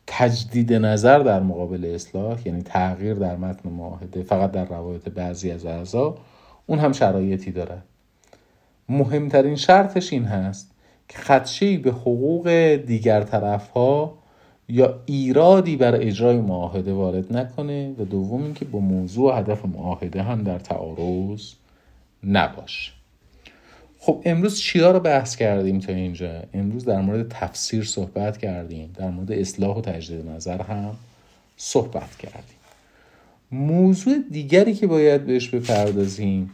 تجدید 0.07 0.73
نظر 0.73 1.19
در 1.19 1.41
مقابل 1.41 1.85
اصلاح 1.85 2.49
یعنی 2.49 2.63
تغییر 2.63 3.15
در 3.15 3.37
متن 3.37 3.69
معاهده 3.69 4.23
فقط 4.23 4.53
در 4.53 4.65
روابط 4.65 5.09
بعضی 5.09 5.51
از 5.51 5.67
اعضا 5.67 6.15
اون 6.67 6.79
هم 6.79 6.93
شرایطی 6.93 7.51
داره. 7.51 7.83
مهمترین 8.89 9.57
شرطش 9.57 10.13
این 10.13 10.25
هست 10.25 10.71
که 11.09 11.19
خدشهی 11.19 11.77
به 11.77 11.91
حقوق 11.91 12.49
دیگر 12.87 13.23
طرف 13.23 13.69
ها 13.69 14.19
یا 14.69 15.01
ایرادی 15.07 15.77
بر 15.77 15.95
اجرای 15.95 16.37
معاهده 16.37 16.93
وارد 16.93 17.37
نکنه 17.37 17.95
و 17.99 18.05
دوم 18.05 18.43
اینکه 18.43 18.65
با 18.65 18.79
موضوع 18.79 19.39
هدف 19.39 19.67
معاهده 19.67 20.23
هم 20.23 20.43
در 20.43 20.59
تعارض 20.59 21.53
نباشه. 22.25 22.93
خب 24.05 24.23
امروز 24.25 24.59
چیا 24.59 24.91
رو 24.91 25.01
بحث 25.01 25.37
کردیم 25.37 25.79
تا 25.79 25.93
اینجا؟ 25.93 26.43
امروز 26.55 26.85
در 26.85 27.01
مورد 27.01 27.29
تفسیر 27.29 27.85
صحبت 27.85 28.39
کردیم 28.39 28.91
در 28.95 29.11
مورد 29.11 29.33
اصلاح 29.33 29.77
و 29.77 29.81
تجدید 29.81 30.29
نظر 30.29 30.63
هم 30.63 30.97
صحبت 31.57 32.17
کردیم. 32.17 32.57
موضوع 33.53 34.19
دیگری 34.31 34.75
که 34.75 34.87
باید 34.87 35.27
بهش 35.27 35.49
بپردازیم 35.49 36.51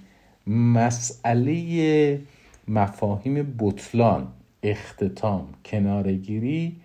مسئله 0.47 2.21
مفاهیم 2.69 3.57
بطلان 3.59 4.29
اختتام 4.63 5.49
کنارگیری 5.65 6.77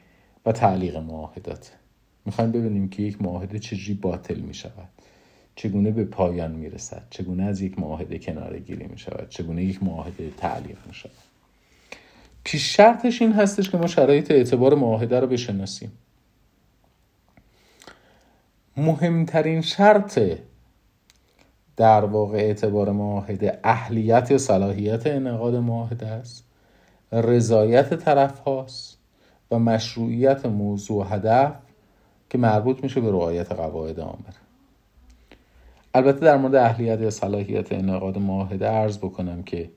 و 0.46 0.52
تعلیق 0.52 0.98
معاهدات. 0.98 1.72
می‌خوایم 2.26 2.52
ببینیم 2.52 2.90
که 2.90 3.04
یک 3.04 3.22
معاهده 3.22 3.60
چجوری 3.60 3.94
باطل 3.94 4.40
می‌شود. 4.40 4.90
چگونه 5.56 5.92
به 5.92 6.04
پایان 6.04 6.52
می‌رسد؟ 6.52 7.04
چگونه 7.10 7.44
از 7.44 7.62
یک 7.62 7.80
معاهده 7.80 8.20
کناره 8.20 8.60
گیری 8.60 8.88
می 8.88 8.98
شود 8.98 9.30
چگونه 9.30 9.64
یک 9.64 9.84
معاهده 9.84 10.32
تعلیق 10.38 10.78
می 10.88 10.94
شود 10.94 11.12
پیش 12.44 12.76
شرطش 12.76 13.22
این 13.22 13.34
هستش 13.34 13.70
که 13.70 13.78
ما 13.78 13.88
شرایط 13.88 14.32
اعتبار 14.32 14.76
معاهده 14.76 15.20
رو 15.20 15.28
بشناسیم. 15.28 15.92
مهمترین 18.78 19.62
شرط 19.62 20.20
در 21.78 22.06
واقع 22.06 22.38
اعتبار 22.38 22.92
معاهده 22.92 23.60
اهلیت 23.64 24.32
یا 24.32 24.38
صلاحیت 24.38 25.08
انعقاد 25.08 25.56
معاهده 25.56 26.08
است 26.08 26.44
رضایت 27.12 27.94
طرف 27.94 28.40
هاست 28.40 28.98
و 29.52 29.60
مشروعیت 29.60 30.46
موضوع 30.46 31.06
هدف 31.10 31.56
که 32.30 32.38
مربوط 32.38 32.84
میشه 32.84 33.02
به 33.02 33.12
رعایت 33.12 33.52
قواعد 33.52 34.00
آمر 34.00 34.43
البته 35.94 36.20
در 36.20 36.38
مورد 36.38 36.56
اهلیت 36.56 37.02
یا 37.02 37.10
صلاحیت 37.10 37.72
انعقاد 37.74 38.18
معاهده 38.18 38.68
عرض 38.68 38.98
بکنم 38.98 39.44
که 39.44 39.70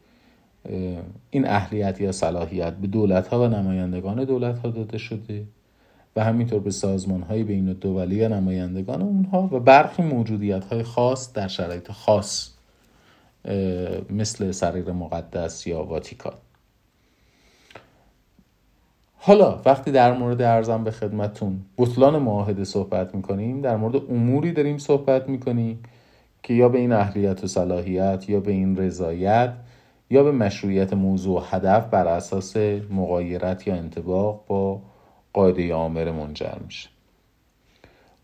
این 1.30 1.48
اهلیت 1.48 2.00
یا 2.00 2.12
صلاحیت 2.12 2.72
به 2.72 2.86
دولت 2.86 3.28
ها 3.28 3.42
و 3.42 3.46
نمایندگان 3.46 4.24
دولت 4.24 4.58
ها 4.58 4.70
داده 4.70 4.98
شده 4.98 5.44
و 6.16 6.24
همینطور 6.24 6.60
به 6.60 6.70
سازمان 6.70 7.22
های 7.22 7.44
بین 7.44 7.68
و 7.84 8.06
نمایندگان 8.28 9.02
اونها 9.02 9.48
و 9.52 9.60
برخی 9.60 10.02
موجودیت 10.02 10.64
های 10.64 10.82
خاص 10.82 11.32
در 11.32 11.48
شرایط 11.48 11.90
خاص 11.92 12.50
مثل 14.10 14.50
سریر 14.50 14.92
مقدس 14.92 15.66
یا 15.66 15.84
واتیکان. 15.84 16.34
حالا 19.14 19.62
وقتی 19.64 19.92
در 19.92 20.12
مورد 20.12 20.42
ارزم 20.42 20.84
به 20.84 20.90
خدمتون 20.90 21.60
بطلان 21.78 22.18
معاهده 22.18 22.64
صحبت 22.64 23.14
می‌کنیم 23.14 23.60
در 23.60 23.76
مورد 23.76 23.96
اموری 23.96 24.52
داریم 24.52 24.78
صحبت 24.78 25.28
می‌کنیم 25.28 25.82
که 26.46 26.54
یا 26.54 26.68
به 26.68 26.78
این 26.78 26.92
اهلیت 26.92 27.44
و 27.44 27.46
صلاحیت 27.46 28.24
یا 28.28 28.40
به 28.40 28.52
این 28.52 28.76
رضایت 28.76 29.54
یا 30.10 30.22
به 30.22 30.32
مشروعیت 30.32 30.92
موضوع 30.92 31.40
و 31.40 31.44
هدف 31.44 31.86
بر 31.86 32.08
اساس 32.08 32.56
مقایرت 32.90 33.66
یا 33.66 33.74
انتباق 33.74 34.44
با 34.46 34.82
قاعده 35.32 35.74
آمر 35.74 36.10
منجر 36.10 36.58
میشه. 36.64 36.88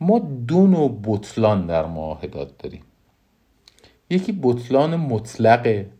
ما 0.01 0.19
دو 0.19 0.67
نوع 0.67 1.01
بطلان 1.05 1.67
در 1.67 1.87
معاهدات 1.87 2.59
داریم. 2.59 2.83
یکی 4.11 4.39
بطلان 4.43 4.97
مطلقه 4.97 5.91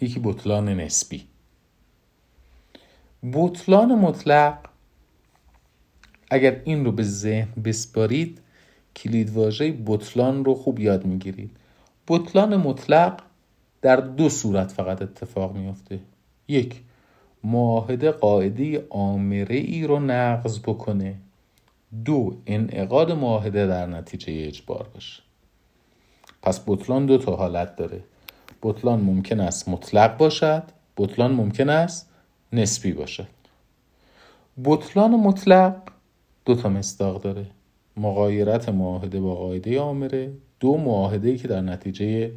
یکی 0.00 0.20
بطلان 0.24 0.68
نسبی. 0.68 1.24
بطلان 3.32 3.94
مطلق 3.94 4.58
اگر 6.30 6.60
این 6.64 6.84
رو 6.84 6.92
به 6.92 7.02
ذهن 7.02 7.62
بسپارید 7.64 8.40
کلیدواژه 8.96 9.72
بطلان 9.86 10.44
رو 10.44 10.54
خوب 10.54 10.80
یاد 10.80 11.04
می‌گیرید. 11.04 11.50
بطلان 12.08 12.56
مطلق 12.56 13.20
در 13.82 13.96
دو 13.96 14.28
صورت 14.28 14.72
فقط 14.72 15.02
اتفاق 15.02 15.56
میافته. 15.56 16.00
یک 16.48 16.80
معاهده 17.44 18.10
قاعده 18.10 18.86
آمره 18.90 19.56
ای 19.56 19.86
رو 19.86 20.00
نقض 20.00 20.58
بکنه. 20.58 21.14
دو 22.04 22.36
انعقاد 22.46 23.12
معاهده 23.12 23.66
در 23.66 23.86
نتیجه 23.86 24.32
اجبار 24.46 24.88
باشه. 24.94 25.22
پس 26.42 26.60
بطلان 26.66 27.06
دو 27.06 27.18
تا 27.18 27.36
حالت 27.36 27.76
داره. 27.76 28.04
بطلان 28.62 29.00
ممکن 29.00 29.40
است 29.40 29.68
مطلق 29.68 30.16
باشد 30.16 30.62
بطلان 30.96 31.32
ممکن 31.32 31.68
است 31.68 32.10
نسبی 32.52 32.92
باشد. 32.92 33.26
بطلان 34.64 35.10
مطلق 35.10 35.76
دو 36.44 36.54
تا 36.54 36.68
مصداق 36.68 37.22
داره. 37.22 37.46
مقایرت 37.96 38.68
معاهده 38.68 39.20
با 39.20 39.34
قاعده 39.34 39.80
آمره 39.80 40.32
دو 40.60 40.76
معاهده 40.76 41.28
ای 41.28 41.36
که 41.36 41.48
در 41.48 41.60
نتیجه 41.60 42.32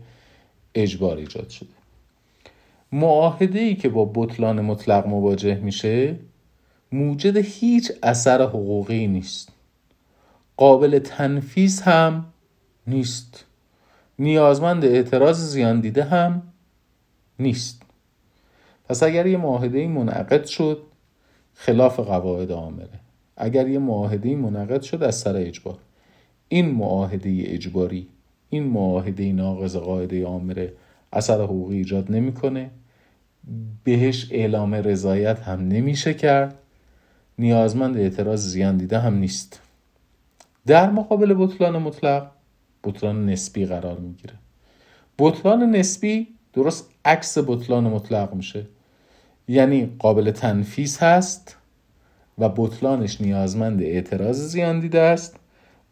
اجبار 0.76 1.18
ایجاد 1.18 1.50
شده. 1.50 1.70
معاهده 2.92 3.60
ای 3.60 3.76
که 3.76 3.90
با 3.90 4.12
بطلان 4.16 4.62
مطلق 4.62 5.08
مواجه 5.08 5.56
میشه 5.56 6.16
موجد 6.92 7.38
هیچ 7.38 7.92
اثر 8.04 8.42
حقوقی 8.42 9.08
نیست. 9.08 9.50
قابل 10.58 11.00
تنفیز 11.00 11.82
هم 11.82 12.26
نیست. 12.88 13.46
نیازمند 14.20 14.86
اعتراض 14.86 15.40
زیان 15.40 15.80
دیده 15.80 16.04
هم 16.04 16.42
نیست. 17.40 17.82
پس 18.90 19.04
اگر 19.04 19.28
یه 19.28 19.38
معاهده 19.38 19.88
منعقد 19.88 20.46
شد 20.46 20.82
خلاف 21.54 22.00
قواعد 22.00 22.52
آمره 22.52 23.05
اگر 23.38 23.68
یه 23.68 23.80
معاهده 23.80 24.36
منعقد 24.36 24.82
شد 24.82 25.04
از 25.04 25.16
سر 25.16 25.36
اجبار. 25.36 25.78
این 26.48 26.70
معاهده 26.72 27.44
اجباری 27.46 28.08
این 28.50 28.64
معاهده 28.64 29.32
ناقض 29.32 29.76
قاعده 29.76 30.26
آمره 30.26 30.74
اثر 31.14 31.42
حقوقی 31.42 31.78
ایجاد 31.78 32.12
نمی‌کنه. 32.12 32.70
بهش 33.84 34.28
اعلام 34.32 34.74
رضایت 34.74 35.40
هم 35.40 35.68
نمیشه 35.68 36.14
کرد. 36.14 36.56
نیازمند 37.40 37.98
اعتراض 37.98 38.48
زیان 38.48 38.78
دیده 38.78 39.00
هم 39.00 39.16
نیست. 39.16 39.62
در 40.68 40.90
مقابل 40.90 41.34
بطلان 41.38 41.78
مطلق 41.78 42.32
بطلان 42.84 43.30
نسبی 43.30 43.66
قرار 43.66 44.00
می‌گیره. 44.00 44.34
بطلان 45.20 45.64
نسبی 45.64 46.28
درست 46.54 46.90
عکس 47.06 47.38
بطلان 47.38 47.84
مطلق 47.84 48.34
میشه. 48.34 48.66
یعنی 49.48 49.96
قابل 50.00 50.32
تنفیس 50.32 51.04
هست. 51.04 51.58
و 52.38 52.50
بطلانش 52.50 53.22
نیازمند 53.22 53.82
اعتراض 53.82 54.42
زیان 54.42 54.80
دیده 54.80 55.02
است 55.02 55.36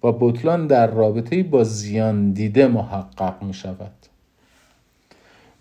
و 0.04 0.12
بطلان 0.12 0.68
در 0.68 0.88
رابطه 0.88 1.44
با 1.44 1.64
زیان 1.64 2.32
دیده 2.32 2.68
محقق 2.68 3.44
می 3.44 3.54
شود 3.54 3.92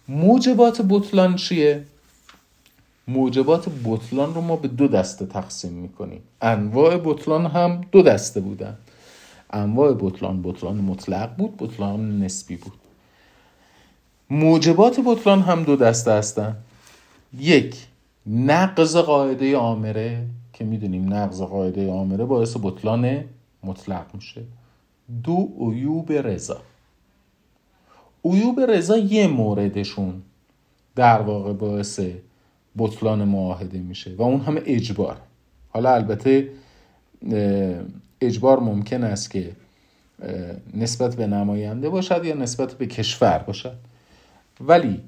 موجبات 0.08 0.82
بطلان 0.88 1.36
چیه؟ 1.36 1.84
موجبات 3.08 3.68
بطلان 3.84 4.34
رو 4.34 4.40
ما 4.40 4.56
به 4.56 4.68
دو 4.68 4.88
دسته 4.88 5.26
تقسیم 5.26 5.72
می‌کنیم. 5.72 6.22
انواع 6.42 6.96
بطلان 7.04 7.46
هم 7.46 7.80
دو 7.92 8.02
دسته 8.02 8.40
بودن. 8.40 8.78
انواع 9.50 9.96
بطلان 10.00 10.42
بطلان 10.42 10.76
مطلق 10.76 11.36
بود 11.36 11.56
بطلان 11.56 12.22
نسبی 12.22 12.56
بود. 12.56 12.72
موجبات 14.30 15.00
بطلان 15.06 15.40
هم 15.40 15.64
دو 15.64 15.76
دسته 15.76 16.12
هستن. 16.12 16.56
یک 17.38 17.76
نقض 18.26 18.96
قاعده 18.96 19.56
آمره. 19.56 20.26
که 20.52 20.64
می‌دونیم 20.64 21.14
نقض 21.14 21.42
قاعده 21.42 21.90
آمره 21.90 22.24
باعث 22.24 22.56
بطلان 22.62 23.24
مطلق 23.64 24.06
میشه. 24.14 24.42
دو 25.24 25.48
عیوب 25.60 26.12
رضا. 26.12 26.60
عیوب 28.24 28.60
رضا 28.60 28.96
یه 28.96 29.26
موردشون 29.26 30.22
در 30.96 31.22
واقع 31.22 31.52
باعث 31.52 32.00
بطلان 32.78 33.24
معاهده 33.24 33.78
میشه 33.78 34.14
و 34.18 34.22
اون 34.22 34.40
همه 34.40 34.62
اجبار. 34.64 35.16
حالا 35.68 35.94
البته 35.94 36.48
اجبار 38.20 38.60
ممکن 38.60 39.04
است 39.04 39.30
که 39.30 39.52
نسبت 40.74 41.16
به 41.16 41.26
نماینده 41.26 41.88
باشد 41.88 42.24
یا 42.24 42.34
نسبت 42.34 42.74
به 42.74 42.86
کشور 42.86 43.38
باشد. 43.38 43.76
ولی 44.60 45.00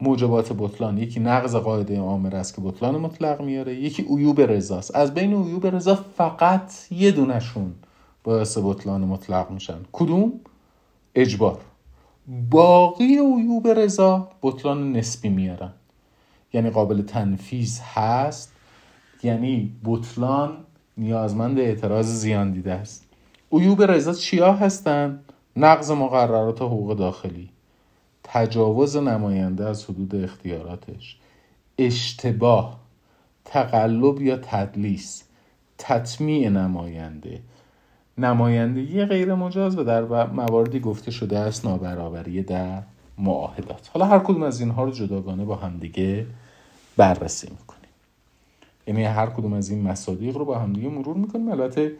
موجبات 0.00 0.52
بطلان 0.58 0.98
یکی 0.98 1.20
نقض 1.20 1.56
قاعده 1.56 2.00
آمر 2.00 2.36
است 2.36 2.54
که 2.54 2.62
بطلان 2.64 2.96
مطلق 2.96 3.42
میاره 3.42 3.74
یکی 3.74 4.02
عیوب 4.02 4.40
رضاست 4.40 4.96
از 4.96 5.14
بین 5.14 5.44
عیوب 5.44 5.66
رضا 5.66 5.94
فقط 5.94 6.72
یه 6.90 7.10
دونشون 7.10 7.74
باعث 8.24 8.58
بطلان 8.62 9.00
مطلق 9.00 9.50
میشن. 9.50 9.78
کدوم؟ 9.92 10.32
اجبار. 11.14 11.60
باقی 12.50 13.18
عیوب 13.18 13.68
رضا 13.68 14.28
بطلان 14.42 14.92
نسبی 14.92 15.28
میارن. 15.28 15.72
یعنی 16.52 16.70
قابل 16.70 17.02
تنفیز 17.02 17.80
هست 17.94 18.52
یعنی 19.22 19.72
بطلان 19.84 20.56
نیازمند 20.96 21.58
اعتراض 21.58 22.06
زیان 22.06 22.52
دیده 22.52 22.72
است. 22.72 23.04
عیوب 23.52 23.82
رضا 23.82 24.12
چیا 24.12 24.52
هستن؟ 24.52 25.20
نقض 25.56 25.90
مقررات 25.90 26.62
حقوق 26.62 26.96
داخلی. 26.96 27.50
تجاوز 28.28 28.96
نماینده 28.96 29.64
از 29.64 29.84
حدود 29.84 30.14
اختیاراتش. 30.14 31.16
اشتباه 31.78 32.80
تقلب 33.44 34.22
یا 34.22 34.36
تدلیس 34.36 35.22
تطمیع 35.78 36.48
نماینده. 36.48 37.40
نمایندگی 38.18 39.04
غیر 39.04 39.34
مجاز 39.34 39.78
و 39.78 39.84
در 39.84 40.02
مواردی 40.26 40.80
گفته 40.80 41.10
شده 41.10 41.38
است 41.38 41.64
نابرابری 41.64 42.42
در 42.42 42.82
معاهدات. 43.18 43.90
حالا 43.92 44.06
هر 44.06 44.18
کدوم 44.18 44.42
از 44.42 44.60
اینها 44.60 44.84
رو 44.84 44.90
جداگانه 44.90 45.44
با 45.44 45.56
همدیگه 45.56 46.26
بررسی 46.96 47.48
می‌کنیم. 47.50 47.90
یعنی 48.86 49.04
هر 49.04 49.26
کدوم 49.26 49.52
از 49.52 49.70
این 49.70 49.82
مصادیق 49.82 50.36
رو 50.36 50.44
با 50.44 50.58
همدیگه 50.58 50.88
مرور 50.88 51.16
می‌کنیم. 51.16 51.48
البته 51.48 51.92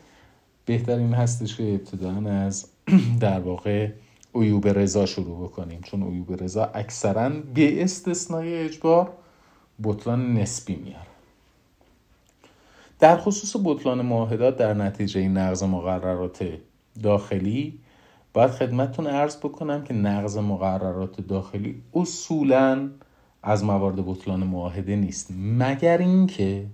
بهترین 0.66 1.14
هستش 1.14 1.56
که 1.56 1.74
ابتداعا 1.74 2.30
از 2.30 2.68
در 3.20 3.40
واقع 3.40 3.90
عیوب 4.42 4.68
رضا 4.68 5.06
شروع 5.06 5.48
بکنیم. 5.48 5.80
چون 5.80 6.02
عیوب 6.02 6.42
رضا 6.42 6.64
اکثرا 6.64 7.28
به 7.28 7.82
استثنای 7.82 8.54
اجبار 8.54 9.12
بطلان 9.82 10.34
نسبی 10.34 10.74
میاره. 10.74 11.06
در 12.98 13.16
خصوص 13.16 13.56
بطلان 13.64 14.02
معاهدات 14.02 14.56
در 14.56 14.74
نتیجه 14.74 15.28
نقض 15.28 15.62
مقررات 15.62 16.48
داخلی 17.02 17.78
باید 18.32 18.50
خدمتتون 18.50 19.06
ارز 19.06 19.36
بکنم 19.36 19.84
که 19.84 19.94
نقض 19.94 20.38
مقررات 20.38 21.20
داخلی 21.20 21.82
اصولا 21.94 22.90
از 23.42 23.64
موارد 23.64 24.06
بطلان 24.06 24.40
معاهده 24.40 24.96
نیست. 24.96 25.30
مگر 25.38 25.98
اینکه 25.98 26.66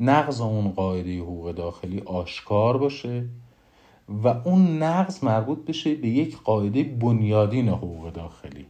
نقض 0.00 0.40
اون 0.40 0.70
قاعده 0.70 1.18
حقوق 1.20 1.52
داخلی 1.52 2.00
آشکار 2.00 2.78
باشه 2.78 3.24
و 4.10 4.28
اون 4.28 4.82
نقض 4.82 5.24
مربوط 5.24 5.58
بشه 5.58 5.94
به 5.94 6.08
یک 6.08 6.36
قاعده 6.42 6.84
بنیادین 6.84 7.68
حقوق 7.68 8.12
داخلی. 8.12 8.66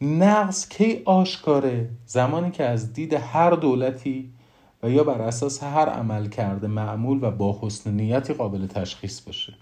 نقض 0.00 0.68
کی 0.68 1.02
آشکاره؟ 1.04 1.90
زمانی 2.06 2.50
که 2.50 2.64
از 2.64 2.92
دید 2.92 3.14
هر 3.14 3.50
دولتی 3.50 4.30
و 4.82 4.90
یا 4.90 5.04
بر 5.04 5.22
اساس 5.22 5.62
هر 5.62 5.88
عمل 5.88 6.28
کرده 6.28 6.66
معمول 6.66 7.18
و 7.22 7.30
با 7.30 7.58
حسن 7.62 7.90
نیتی 7.90 8.32
قابل 8.32 8.66
تشخیص 8.66 9.20
باشه 9.20 9.54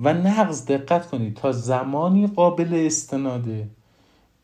و 0.00 0.14
نقض 0.14 0.66
دقت 0.66 1.06
کنید 1.06 1.34
تا 1.34 1.52
زمانی 1.52 2.26
قابل 2.26 2.82
استناده 2.86 3.68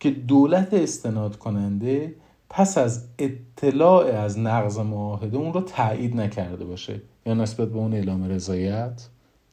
که 0.00 0.10
دولت 0.10 0.74
استناد 0.74 1.36
کننده 1.36 2.14
پس 2.50 2.78
از 2.78 3.04
اطلاع 3.18 4.06
از 4.06 4.38
نقض 4.38 4.78
معاهده 4.78 5.36
اون 5.36 5.52
رو 5.52 5.60
تایید 5.60 6.16
نکرده 6.16 6.64
باشه 6.64 7.00
یا 7.26 7.34
نسبت 7.34 7.68
به 7.68 7.78
اون 7.78 7.94
اعلام 7.94 8.24
رضایت 8.24 9.08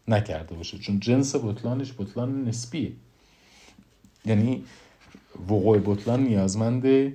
نکرده 0.07 0.55
باشه. 0.55 0.77
چون 0.77 0.99
جنس 0.99 1.35
بطلانش 1.35 1.93
بطلان 1.97 2.45
نسبیه. 2.45 2.91
یعنی 4.25 4.63
وقوع 5.49 5.79
بطلان 5.85 6.23
نیازمند 6.23 7.13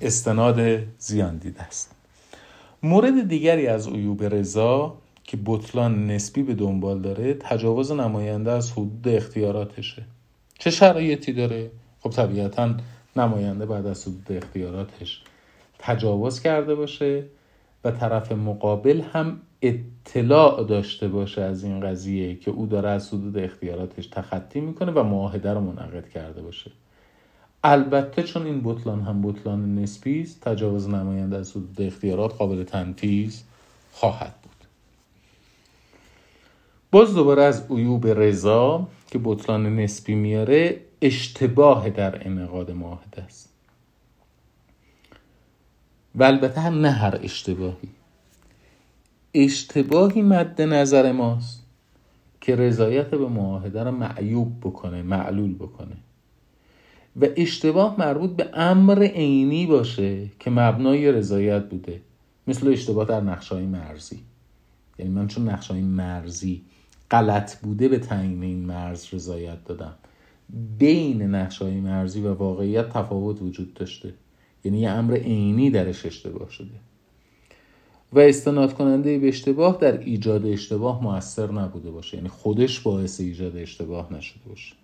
استناد 0.00 0.82
زیان 0.98 1.36
دیده 1.36 1.62
است. 1.62 1.90
مورد 2.82 3.28
دیگری 3.28 3.66
از 3.66 3.88
عیوب 3.88 4.24
رضا 4.24 4.96
که 5.24 5.38
بطلان 5.46 6.06
نسبی 6.06 6.42
به 6.42 6.54
دنبال 6.54 7.00
داره 7.00 7.34
تجاوز 7.34 7.92
نماینده 7.92 8.50
از 8.50 8.72
حدود 8.72 9.08
اختیاراتشه. 9.08 10.02
چه 10.58 10.70
شرایطی 10.70 11.32
داره؟ 11.32 11.70
خب 12.00 12.10
طبیعتا 12.10 12.74
نماینده 13.16 13.66
بعد 13.66 13.86
از 13.86 14.02
حدود 14.02 14.26
اختیاراتش 14.30 15.22
تجاوز 15.78 16.40
کرده 16.40 16.74
باشه 16.74 17.24
و 17.84 17.90
طرف 17.90 18.32
مقابل 18.32 19.00
هم 19.00 19.40
اطلاع 19.62 20.64
داشته 20.64 21.08
باشه 21.08 21.42
از 21.42 21.64
این 21.64 21.80
قضیه 21.80 22.36
که 22.36 22.50
او 22.50 22.66
داره 22.66 22.88
از 22.88 23.08
حدود 23.08 23.38
اختیاراتش 23.38 24.06
تخطی 24.06 24.60
می‌کنه 24.60 24.92
و 24.92 25.02
معاهده 25.02 25.54
رو 25.54 25.60
منعقد 25.60 26.08
کرده 26.08 26.42
باشه. 26.42 26.70
البته 27.64 28.22
چون 28.22 28.46
این 28.46 28.60
بطلان 28.64 29.02
هم 29.02 29.22
بطلان 29.22 29.74
نسبی 29.74 30.20
است 30.20 30.40
تجاوز 30.40 30.88
نماینده 30.88 31.36
از 31.36 31.50
حدود 31.50 31.82
اختیارات 31.82 32.34
قابل 32.34 32.64
تنفیذ 32.64 33.40
خواهد 33.92 34.34
بود. 34.42 34.50
باز 36.90 37.14
دوباره 37.14 37.42
از 37.42 37.70
عیوب 37.70 38.06
رضا 38.06 38.88
که 39.10 39.20
بطلان 39.24 39.76
نسبی 39.76 40.14
میاره 40.14 40.80
اشتباه 41.02 41.90
در 41.90 42.28
انعقاد 42.28 42.70
معاهده 42.70 43.22
است. 43.22 43.48
و 46.14 46.22
البته 46.22 46.68
نه 46.68 46.90
هر 46.90 47.18
اشتباهی. 47.22 47.88
اشتباهی 49.34 50.22
مد 50.22 50.62
نظر 50.62 51.12
ماست 51.12 51.62
که 52.40 52.56
رضایت 52.56 53.10
به 53.10 53.28
معاهده 53.28 53.82
را 53.82 53.90
معیوب 53.90 54.60
بکنه 54.60 55.02
معلول 55.02 55.54
بکنه. 55.54 55.96
و 57.20 57.26
اشتباه 57.36 57.96
مربوط 57.98 58.30
به 58.30 58.50
امر 58.54 59.02
عینی 59.02 59.66
باشه 59.66 60.26
که 60.38 60.50
مبنای 60.50 61.12
رضایت 61.12 61.68
بوده. 61.68 62.00
مثل 62.46 62.68
اشتباه 62.68 63.04
در 63.08 63.20
نقشای 63.20 63.66
مرزی. 63.66 64.18
یعنی 64.98 65.10
من 65.12 65.28
چون 65.28 65.48
نقشای 65.48 65.80
مرزی 65.80 66.62
غلط 67.10 67.56
بوده 67.56 67.88
به 67.88 67.98
تعیین 67.98 68.42
این 68.42 68.66
مرز 68.66 69.14
رضایت 69.14 69.64
دادم. 69.64 69.94
بین 70.78 71.22
نقشای 71.22 71.80
مرزی 71.80 72.20
و 72.20 72.34
واقعیت 72.34 72.88
تفاوت 72.88 73.42
وجود 73.42 73.74
داشته. 73.74 74.14
یعنی 74.64 74.78
یه 74.78 74.90
امر 74.90 75.14
عینی 75.14 75.70
درش 75.70 76.06
اشتباه 76.06 76.50
شده. 76.50 76.70
و 78.12 78.18
استناد 78.18 78.74
کننده 78.74 79.18
به 79.18 79.28
اشتباه 79.28 79.78
در 79.80 80.00
ایجاد 80.00 80.46
اشتباه 80.46 81.02
موثر 81.02 81.52
نبوده 81.52 81.90
باشه. 81.90 82.16
یعنی 82.16 82.28
خودش 82.28 82.80
باعث 82.80 83.20
ایجاد 83.20 83.56
اشتباه 83.56 84.12
نشده 84.12 84.48
باشه. 84.48 84.74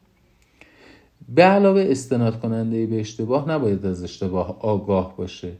به 1.28 1.42
علاوه 1.42 1.86
استناد 1.90 2.40
کننده 2.40 2.86
به 2.86 3.00
اشتباه 3.00 3.48
نباید 3.48 3.86
از 3.86 4.02
اشتباه 4.02 4.60
آگاه 4.60 5.16
باشه. 5.16 5.52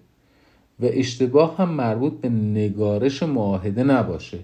و 0.81 0.85
اشتباه 0.85 1.57
هم 1.57 1.71
مربوط 1.71 2.13
به 2.13 2.29
نگارش 2.29 3.23
معاهده 3.23 3.83
نباشه. 3.83 4.39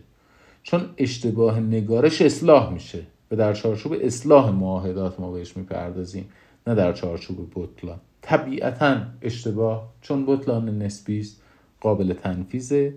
چون 0.63 0.81
اشتباه 0.99 1.61
نگارش 1.61 2.23
اصلاح 2.23 2.73
میشه. 2.73 3.03
و 3.33 3.37
در 3.37 3.53
چارچوب 3.53 3.93
اصلاح 4.01 4.51
معاهدات 4.51 5.21
ما 5.21 5.33
بهش 5.33 5.57
می‌پردازیم 5.57 6.29
نه 6.67 6.75
در 6.75 6.93
چارچوب 6.93 7.53
بطلان. 7.55 8.01
طبیعتا 8.23 8.97
اشتباه 9.23 9.93
چون 10.01 10.27
بطلان 10.27 10.83
نسبی 10.83 11.21
است 11.21 11.43
قابل 11.81 12.13
تنفیذه 12.13 12.95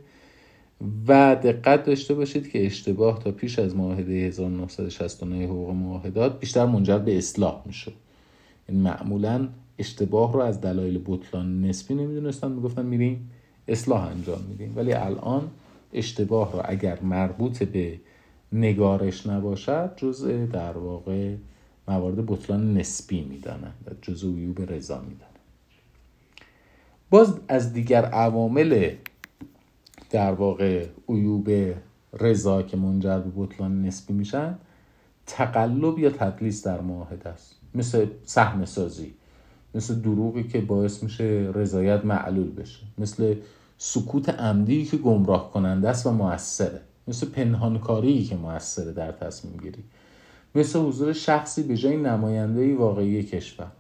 و 1.08 1.36
دقت 1.36 1.84
داشته 1.84 2.13
باشید 2.13 2.52
که 2.52 2.65
اشتباه 2.65 3.19
تا 3.19 3.32
پیش 3.32 3.60
از 3.60 3.76
معاهده 3.76 4.13
1969 4.13 5.45
حقوق 5.45 5.69
معاهدات 5.69 6.39
بیشتر 6.39 6.65
منجر 6.65 6.98
به 6.98 7.17
اصلاح 7.17 7.62
میشه 7.65 7.91
این 8.67 8.78
یعنی 8.78 8.89
معمولا 8.89 9.48
اشتباه 9.80 10.34
رو 10.34 10.39
از 10.39 10.62
دلایل 10.62 11.02
بطلان 11.06 11.62
نسبی 11.62 11.93
نمی‌دونستن 11.93 12.52
می‌گفتن 12.52 12.86
میریم 12.86 13.32
اصلاح 13.67 14.08
انجام 14.08 14.41
میدیم. 14.50 14.74
ولی 14.76 14.93
الان 14.93 15.52
اشتباه 15.93 16.54
رو 16.54 16.62
اگر 16.65 17.00
مربوط 17.02 17.63
به 17.63 18.00
نگارش 18.56 19.28
نباشد 19.28 19.94
جزء 19.96 20.46
در 20.46 20.78
واقع 20.78 21.36
موارد 21.88 22.26
بطلان 22.26 22.78
نسبی 22.78 23.22
می‌دانند 23.22 23.74
و 23.88 23.94
جزء 24.02 24.28
عیوب 24.28 24.72
رضا 24.72 25.00
می‌دانند 25.00 25.39
باز 27.10 27.39
از 27.48 27.74
دیگر 27.74 28.06
عوامل 28.06 28.91
در 30.10 30.32
واقع 30.32 30.86
عیوب 31.10 31.50
رضا 32.13 32.62
که 32.62 32.78
منجر 32.78 33.20
به 33.20 33.32
بطلان 33.36 33.86
نسبی 33.86 34.13
میشن 34.13 34.56
تقلب 35.26 36.00
یا 36.00 36.10
تدلیس 36.10 36.68
در 36.68 36.82
معاهده 36.82 37.30
است. 37.30 37.56
مثل 37.76 38.06
سهم 38.24 38.65
سازی 38.65 39.13
مثل 39.76 39.96
دروغی 39.96 40.44
که 40.44 40.62
باعث 40.62 41.04
میشه 41.04 41.52
رضایت 41.54 42.06
معلول 42.06 42.52
بشه 42.52 42.80
مثل 42.98 43.36
سکوت 43.78 44.30
عمدی 44.30 44.86
که 44.86 44.98
گمراه 44.98 45.52
کننده 45.52 45.89
است 45.89 46.06
و 46.06 46.12
موثره. 46.12 46.82
مثل 47.08 47.30
پنهانکاری 47.30 48.24
که 48.24 48.36
موثره 48.36 48.91
در 48.91 49.12
تصمیم 49.12 49.58
گیری. 49.58 49.84
مثل 50.56 50.80
حضور 50.80 51.13
شخصی 51.13 51.63
به 51.63 51.78
جای 51.78 51.98
نماینده 51.98 52.76
واقعی 52.76 53.24
کشور. 53.24 53.72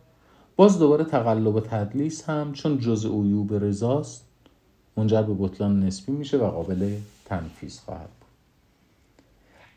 باز 0.55 0.79
دوباره 0.79 1.03
تقلب 1.03 1.55
و 1.55 1.59
تدلیس 1.59 2.23
هم 2.23 2.53
چون 2.53 2.77
جزء 2.77 3.09
عیوب 3.09 3.53
رضاست 3.53 4.25
منجر 4.97 5.21
به 5.21 5.33
بطلان 5.39 5.79
نسبی 5.79 6.11
میشه 6.11 6.37
و 6.37 6.49
قابل 6.49 6.97
تنفیذ 7.25 7.79
خواهد 7.79 8.09
بود. 8.19 8.29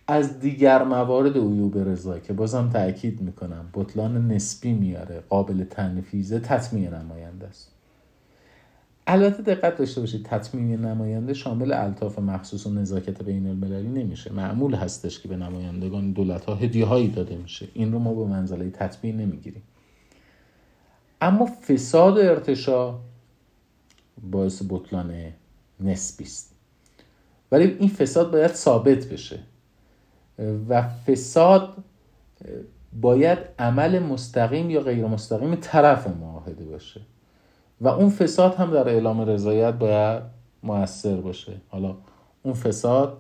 از 0.07 0.41
دیگر 0.41 0.85
موارد 0.85 1.37
عیوب 1.37 1.79
رضا 1.79 2.19
که 2.19 2.33
بازم 2.33 2.71
تاکید 2.73 3.21
می‌کنم 3.21 3.69
بطلان 3.75 4.29
نسبی 4.33 4.73
میاره 4.73 5.23
قابل 5.29 5.65
تنفیذه 5.65 6.41
تطمیع 6.41 6.91
نماینده 6.91 7.47
است. 7.47 7.78
البته 9.11 9.42
دقت 9.42 9.77
داشته 9.77 10.01
باشید 10.01 10.25
تطمیم 10.25 10.87
نماینده 10.87 11.35
شامل 11.35 11.73
الطاف 11.73 12.18
مخصوص 12.18 12.66
و 12.66 12.71
نزاکت 12.71 13.23
بین 13.23 13.47
المللی 13.47 13.88
نمیشه. 13.88 14.33
معمول 14.33 14.75
هستش 14.75 15.21
که 15.21 15.29
به 15.29 15.37
نمایندگان 15.37 16.12
دولت 16.12 16.44
ها 16.44 16.55
هدیه 16.55 16.87
هایی 16.87 17.09
داده 17.09 17.37
میشه. 17.37 17.68
این 17.75 17.92
رو 17.92 17.99
ما 17.99 18.14
به 18.14 18.25
منزله 18.25 18.71
تطمیم 18.71 19.16
نمی‌گیریم. 19.16 19.62
اما 21.21 21.47
فساد 21.47 22.16
و 22.16 22.21
ارتشا 22.21 22.99
باعث 24.31 24.62
بطلان 24.68 25.14
نسبی 25.81 26.25
است. 26.25 26.55
ولی 27.53 27.64
این 27.64 27.88
فساد 27.88 28.33
باید 28.33 28.53
ثابت 28.53 29.07
بشه. 29.07 29.38
و 30.68 30.83
فساد 30.83 31.85
باید 33.01 33.38
عمل 33.59 33.99
مستقیم 33.99 34.71
یا 34.71 34.81
غیر 34.81 35.07
مستقیم 35.07 35.55
طرف 35.55 36.07
باشه 36.07 36.38
و 37.81 37.88
اون 37.88 38.11
فساد 38.11 38.55
هم 38.55 38.71
در 38.71 38.88
اعلام 38.88 39.21
رضایت 39.21 39.75
باید 39.75 40.23
موثر 40.62 41.17
باشه. 41.17 41.53
حالا 41.69 41.95
اون 42.43 42.55
فساد 42.55 43.17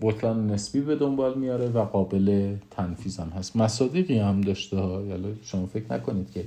بطلان 0.00 0.46
نسبی 0.50 0.80
به 0.80 0.96
دنبال 0.96 1.38
میاره 1.38 1.68
و 1.68 1.84
قابل 1.84 2.56
تنفیذ 2.70 3.20
هم 3.20 3.28
هست. 3.28 3.56
مصادیقی 3.56 4.18
هم 4.18 4.40
داشته 4.40 4.76
ها. 4.76 5.02
یعنی 5.02 5.36
شما 5.42 5.66
فکر 5.66 5.92
نکنید 5.92 6.30
که 6.30 6.44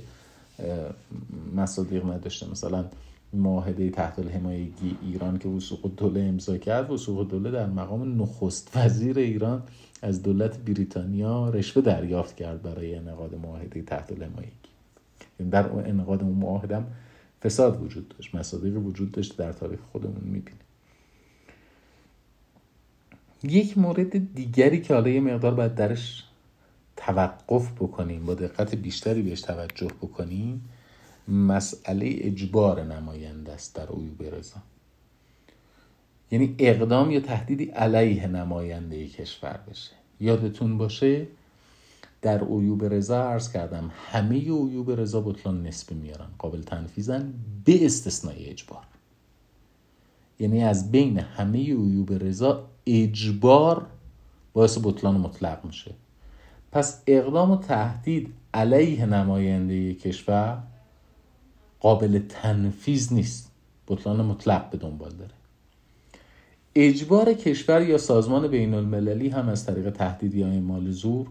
مصادیق 1.56 2.04
نداشته. 2.04 2.50
مثلا 2.50 2.84
معاهده 3.32 3.90
تحت 3.90 4.18
الحمایگی 4.18 4.96
ایران 5.02 5.38
که 5.38 5.48
وسوق 5.48 5.90
دوله 5.96 6.20
امضا 6.20 6.58
کرد 6.58 6.90
وسوق 6.90 7.28
دوله 7.28 7.50
در 7.50 7.66
مقام 7.66 8.22
نخست 8.22 8.76
وزیر 8.76 9.18
ایران 9.18 9.62
از 10.02 10.22
دولت 10.22 10.58
بریتانیا 10.58 11.48
رشوه 11.48 11.82
دریافت 11.82 12.36
کرد 12.36 12.62
برای 12.62 12.94
انعقاد 12.94 13.34
معاهده 13.34 13.82
تحت 13.82 14.12
الحمایگی 14.12 14.67
در 15.44 15.72
انعقاد 15.72 16.22
اون 16.22 16.32
معاهده 16.32 16.84
فساد 17.42 17.82
وجود 17.82 18.08
داشت 18.08 18.34
مصادیق 18.34 18.76
وجود 18.76 19.12
داشت 19.12 19.36
در 19.36 19.52
تاریخ 19.52 19.80
خودمون 19.92 20.22
می‌بینیم. 20.24 20.60
یک 23.42 23.78
مورد 23.78 24.34
دیگری 24.34 24.80
که 24.80 24.94
حالا 24.94 25.08
یه 25.08 25.20
مقدار 25.20 25.54
باید 25.54 25.74
درش 25.74 26.24
توقف 26.96 27.72
بکنیم 27.72 28.26
با 28.26 28.34
دقت 28.34 28.74
بیشتری 28.74 29.22
بهش 29.22 29.40
توجه 29.40 29.86
بکنیم 29.86 30.68
مسئله 31.28 32.16
اجبار 32.20 32.84
نماینده 32.84 33.52
است 33.52 33.76
در 33.76 33.86
عیوب 33.86 34.22
رضا. 34.22 34.56
یعنی 36.30 36.54
اقدام 36.58 37.10
یا 37.10 37.20
تهدیدی 37.20 37.64
علیه 37.64 38.26
نماینده 38.26 39.06
کشور 39.06 39.60
بشه. 39.70 39.90
یادتون 40.20 40.78
باشه 40.78 41.26
در 42.22 42.44
عیوب 42.44 42.84
رضا 42.84 43.22
عرض 43.22 43.52
کردم 43.52 43.90
همه 44.12 44.38
عیوب 44.38 44.90
رضا 44.90 45.20
بطلان 45.20 45.66
نسبی 45.66 45.94
میارن. 45.94 46.28
قابل 46.38 46.62
تنفیزن 46.62 47.34
به 47.64 47.86
استثنای 47.86 48.46
اجبار. 48.46 48.82
یعنی 50.38 50.64
از 50.64 50.90
بین 50.90 51.18
همه 51.18 51.58
عیوب 51.58 52.12
رضا 52.12 52.68
اجبار 52.86 53.86
باعث 54.52 54.78
بطلان 54.82 55.16
مطلق 55.16 55.64
میشه. 55.64 55.94
پس 56.72 57.02
اقدام 57.06 57.50
و 57.50 57.56
تهدید 57.56 58.34
علیه 58.54 59.06
نماینده 59.06 59.94
کشور 59.94 60.62
قابل 61.80 62.18
تنفیز 62.28 63.12
نیست. 63.12 63.50
بطلان 63.88 64.24
مطلق 64.24 64.70
به 64.70 64.78
دنبال 64.78 65.12
داره. 65.12 65.30
اجبار 66.74 67.32
کشور 67.32 67.82
یا 67.82 67.98
سازمان 67.98 68.48
بین 68.48 68.74
المللی 68.74 69.28
هم 69.28 69.48
از 69.48 69.66
طریق 69.66 69.90
تهدید 69.90 70.34
یا 70.34 70.46
اعمال 70.46 70.90
زور 70.90 71.26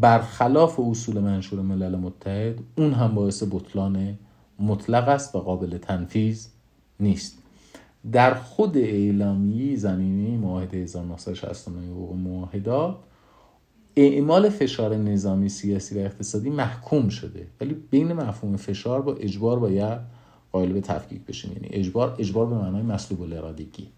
برخلاف 0.00 0.80
اصول 0.80 1.20
منشور 1.20 1.60
ملل 1.60 1.96
متحد 1.96 2.58
اون 2.78 2.92
هم 2.92 3.14
باعث 3.14 3.42
بطلان 3.50 4.18
مطلق 4.58 5.08
است 5.08 5.34
و 5.34 5.38
قابل 5.38 5.78
تنفیز 5.78 6.48
نیست. 7.00 7.38
در 8.12 8.34
خود 8.34 8.78
اعلامیه 8.78 9.76
زمینی 9.76 10.36
معاهده 10.36 10.78
1969 10.78 11.90
حقوق 11.90 12.16
معاهدات 12.16 12.96
اعمال 13.96 14.48
فشار 14.48 14.96
نظامی 14.96 15.48
سیاسی 15.48 15.98
و 15.98 15.98
اقتصادی 15.98 16.50
محکوم 16.50 17.08
شده. 17.08 17.46
ولی 17.60 17.74
بین 17.90 18.12
مفهوم 18.12 18.56
فشار 18.56 19.02
با 19.02 19.14
اجبار 19.14 19.58
باید 19.58 19.98
قائل 20.52 20.72
به 20.72 20.80
تفکیک 20.80 21.26
بشیم. 21.26 21.52
یعنی 21.52 21.68
اجبار 21.70 22.16
اجبار 22.18 22.46
به 22.46 22.54
معنای 22.54 22.82
مسلوب 22.82 23.22
الارادگی. 23.22 23.88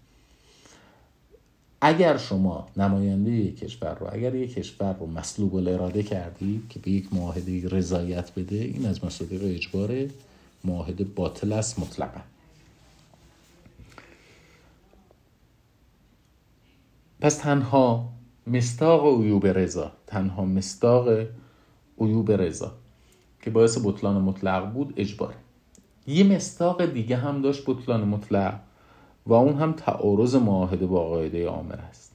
اگر 1.81 2.17
شما 2.17 2.67
نماینده 2.77 3.31
یک 3.31 3.59
کشور 3.59 3.95
رو 3.95 4.07
اگر 4.13 4.35
یک 4.35 4.53
کشور 4.53 4.93
رو 4.93 5.07
مسلوب 5.07 5.55
الاراده 5.55 6.03
کردید 6.03 6.69
که 6.69 6.79
به 6.79 6.91
یک 6.91 7.13
معاهده 7.13 7.69
رضایت 7.69 8.31
بده 8.33 8.55
این 8.55 8.85
از 8.85 9.05
مصادیق 9.05 9.41
اجبار 9.43 10.07
معاهده 10.63 11.03
باطل 11.03 11.53
است 11.53 11.79
مطلقا. 11.79 12.21
پس 17.21 17.37
تنها 17.37 18.09
مستاق 18.47 19.21
عیوب 19.21 19.47
رضا 19.47 19.91
تنها 20.07 20.45
مستاق 20.45 21.09
عیوب 22.01 22.31
رضا 22.31 22.71
که 23.41 23.49
باعث 23.49 23.77
بطلان 23.83 24.21
مطلق 24.21 24.73
بود 24.73 24.93
اجبار 24.97 25.35
یه 26.07 26.23
مستاق 26.23 26.85
دیگه 26.85 27.17
هم 27.17 27.41
داشت 27.41 27.63
بطلان 27.67 28.03
مطلق. 28.03 28.59
و 29.25 29.33
اون 29.33 29.57
هم 29.57 29.71
تعارض 29.71 30.35
معاهده 30.35 30.85
با 30.85 31.09
قاعده 31.09 31.47
عامر 31.47 31.75
است. 31.75 32.11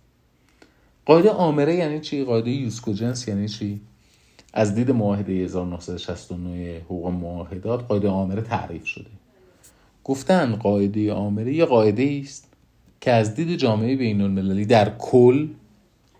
قاعده 1.06 1.30
آمره 1.30 1.74
یعنی 1.74 2.00
چی؟ 2.00 2.24
قاعده 2.24 2.50
یوسکوجنس 2.50 3.28
یعنی 3.28 3.48
چی؟ 3.48 3.80
از 4.52 4.74
دید 4.74 4.90
معاهده 4.90 5.32
1969 5.32 6.80
حقوق 6.84 7.06
معاهدات 7.06 7.84
قاعده 7.84 8.08
آمره 8.08 8.42
تعریف 8.42 8.86
شده. 8.86 9.10
گفتن 10.04 10.56
قاعده 10.56 11.12
آمره 11.12 11.54
یه 11.54 11.64
قاعده 11.64 12.20
است 12.22 12.48
که 13.00 13.10
از 13.10 13.34
دید 13.34 13.56
جامعه 13.56 13.96
بین 13.96 14.20
المللی 14.20 14.64
در 14.64 14.96
کل 14.98 15.48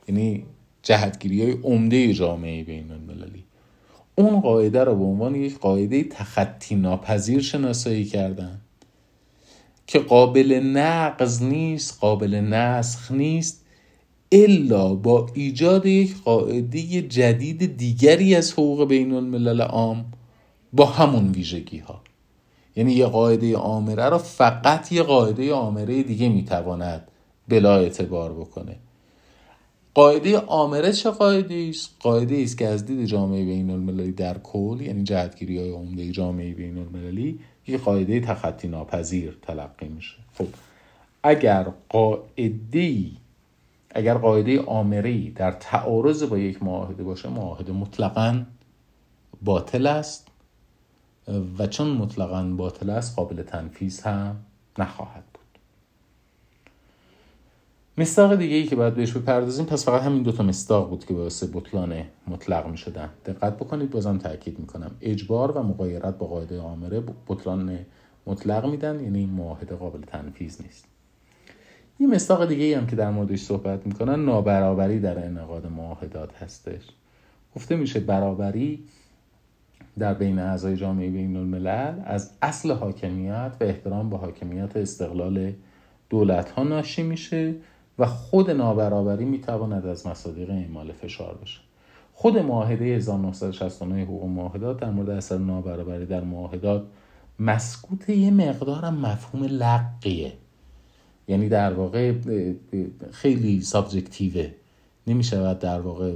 یعنی 0.09 0.44
جهتگیری 0.83 1.42
های 1.42 1.53
عمده 1.62 2.12
جامعه 2.12 2.64
بین 2.64 2.90
المللی 2.90 3.44
اون 4.14 4.40
قاعده 4.40 4.85
رو 4.85 4.94
به 4.94 5.05
عنوان 5.05 5.35
یک 5.35 5.59
قاعده 5.59 6.05
تخطی 6.05 6.74
ناپذیر 6.74 7.40
شناسایی 7.40 8.05
کردن. 8.05 8.61
که 9.90 9.98
قابل 9.98 10.53
نقض 10.53 11.42
نیست 11.42 11.98
قابل 12.00 12.35
نسخ 12.35 13.12
نیست 13.12 13.64
الا 14.33 14.94
با 14.94 15.26
ایجاد 15.35 15.87
یک 15.87 16.22
قاعده 16.24 17.03
جدید 17.03 17.76
دیگری 17.76 18.35
از 18.35 18.53
حقوق 18.53 18.88
بین 18.88 19.12
الملل 19.12 19.61
عام 19.61 20.05
با 20.72 20.87
همون 20.87 21.33
ویژگی 21.33 21.79
ها 21.79 22.03
یعنی 22.76 22.92
یه 22.92 23.07
قاعده 23.07 23.57
آمره 23.57 24.09
را 24.09 24.18
فقط 24.18 24.92
یه 24.92 25.03
قاعده 25.03 25.53
آمره 25.53 26.03
دیگه 26.03 26.29
می‌تواند 26.29 27.09
بلا 27.48 27.76
اعتبار 27.76 28.33
بکنه. 28.33 28.76
قاعده 29.94 30.38
آمره 30.38 30.92
چه 30.92 31.11
قاعده 31.11 31.66
است؟ 31.70 31.90
قاعده 32.00 32.42
است 32.42 32.59
که 32.59 32.66
از 32.66 32.87
دید 32.87 33.05
جامعه 33.05 33.44
بین 33.44 33.70
المللی 33.70 34.12
در 34.12 34.38
کل 34.38 34.81
یعنی 34.81 35.03
جهتگیری 35.03 35.59
های 35.59 35.70
عمده 35.70 36.11
جامعه 36.11 36.55
بین 36.55 36.79
المللی 36.79 37.38
یه 37.70 37.78
قاعده 37.78 38.20
تخطی 38.20 38.68
ناپذیر 38.68 39.38
تلقی 39.42 39.88
میشه. 39.88 40.16
خب 40.35 40.46
اگر 41.22 41.66
قاعده 41.88 42.96
اگر 43.94 44.14
قاعده 44.14 44.62
آمری 44.62 45.30
در 45.30 45.52
تعارض 45.52 46.22
با 46.22 46.38
یک 46.38 46.62
معاهده 46.62 47.02
باشه 47.02 47.28
معاهده 47.28 47.72
مطلقا 47.72 48.44
باطل 49.42 49.87
است 49.87 50.28
و 51.59 51.66
چون 51.66 51.88
مطلقا 51.88 52.42
باطل 52.42 52.90
است 52.90 53.16
قابل 53.16 53.42
تنفیذ 53.42 54.00
هم 54.00 54.37
نخواهد 54.78 55.24
مستاق 58.00 58.34
دیگه 58.34 58.56
ای 58.56 58.64
که 58.64 58.76
باید 58.76 58.94
بهش 58.94 59.12
بپردازیم 59.12 59.64
پس 59.64 59.84
فقط 59.84 60.02
همین 60.02 60.22
دوتا 60.22 60.42
مستاق 60.42 60.88
بود 60.88 61.04
که 61.04 61.14
باعث 61.14 61.44
بطلان 61.52 62.02
مطلق 62.26 62.66
می 62.66 62.76
شدن 62.76 63.08
دقت 63.26 63.56
بکنید 63.56 63.90
بازم 63.90 64.18
تاکید 64.18 64.58
می‌کنم. 64.58 64.90
اجبار 65.00 65.52
و 65.52 65.62
مقایرت 65.62 66.18
با 66.18 66.26
قاعده 66.26 66.60
آمره 66.60 67.02
بطلان 67.28 67.78
مطلق 68.26 68.66
میدن 68.66 69.00
یعنی 69.00 69.26
معاهده 69.26 69.74
قابل 69.74 70.00
تنفیذ 70.00 70.62
نیست. 70.62 70.84
یه 72.00 72.06
مستاق 72.06 72.48
دیگه 72.48 72.64
ای 72.64 72.74
هم 72.74 72.86
که 72.86 72.96
در 72.96 73.10
موردش 73.10 73.40
صحبت 73.40 73.86
می‌کنن 73.86 74.24
نابرابری 74.24 75.00
در 75.00 75.26
انعقاد 75.26 75.66
معاهدات 75.66 76.34
هستش. 76.42 76.82
گفته 77.56 77.76
میشه 77.76 78.00
برابری 78.00 78.84
در 79.98 80.14
بین 80.14 80.38
اعضای 80.38 80.76
جامعه 80.76 81.10
بین 81.10 81.36
الملل 81.36 81.94
از 82.04 82.30
اصل 82.42 82.72
حاکمیت 82.72 83.52
و 83.60 83.64
احترام 83.64 84.10
به 84.10 84.16
حاکمیت 84.16 84.76
استقلال 84.76 85.52
دولت 86.10 86.50
ها 86.50 86.64
ناشی 86.64 87.02
میشه. 87.02 87.54
و 88.00 88.06
خود 88.06 88.50
نابرابری 88.50 89.24
می‌تواند 89.24 89.86
از 89.86 90.06
مصادیق 90.06 90.50
اعمال 90.50 90.92
فشار 90.92 91.38
بشه 91.42 91.60
خود 92.14 92.38
معاهده 92.38 92.84
1969 92.84 94.02
حقوق 94.02 94.24
معاهدات 94.24 94.80
در 94.80 94.90
مورد 94.90 95.10
اثر 95.10 95.38
نابرابری 95.38 96.06
در 96.06 96.20
معاهدات 96.20 96.84
مسکوت 97.38 98.08
یه 98.08 98.30
مقدارم 98.30 98.94
مفهوم 98.94 99.44
لقیه 99.44 100.32
یعنی 101.28 101.48
در 101.48 101.72
واقع 101.72 102.14
خیلی 103.10 103.60
سابجکتیوه. 103.60 104.50
نمی 105.06 105.24
شود 105.24 105.58
در 105.58 105.80
واقع 105.80 106.14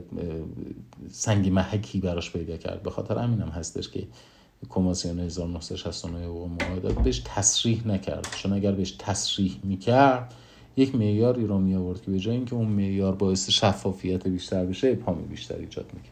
سنگ 1.11 1.49
محکی 1.49 2.01
براش 2.01 2.33
پیدا 2.33 2.57
کرد. 2.57 2.83
به 2.83 2.91
خاطر 2.91 3.19
همینم 3.19 3.49
هستش 3.49 3.89
که 3.89 4.07
کمیسیون 4.69 5.21
1969 5.21 6.25
حقوق 6.25 6.51
معاهدات 6.63 6.95
بهش 6.95 7.23
تصریح 7.25 7.89
نکرد. 7.89 8.27
چون 8.37 8.53
اگر 8.53 8.73
بهش 8.73 8.97
تصریح 8.99 9.57
می‌کرد 9.63 10.35
یک 10.77 10.95
معیاری 10.95 11.47
رو 11.47 11.59
می 11.59 11.75
آورد 11.75 12.03
که 12.03 12.11
به 12.11 12.19
جای 12.19 12.37
اینکه 12.37 12.55
اون 12.55 12.67
معیار 12.67 13.15
باعث 13.15 13.51
شفافیت 13.51 14.29
بیشتر 14.29 14.65
بشه 14.65 14.89
ابهام 14.89 15.23
بیشتر 15.23 15.57
ایجاد 15.57 15.85
می‌کنه. 15.85 16.11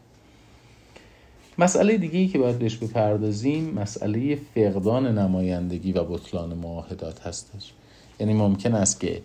مسئله 1.58 1.96
دیگه 1.96 2.18
ای 2.18 2.28
که 2.28 2.38
باید 2.38 2.58
بهش 2.58 2.76
بپردازیم 2.76 3.74
مسئله 3.74 4.38
فقدان 4.54 5.18
نمایندگی 5.18 5.92
و 5.92 6.04
بطلان 6.04 6.54
معاهدات 6.54 7.26
هستش. 7.26 7.72
یعنی 8.20 8.34
ممکن 8.34 8.74
است 8.74 9.00
که 9.00 9.22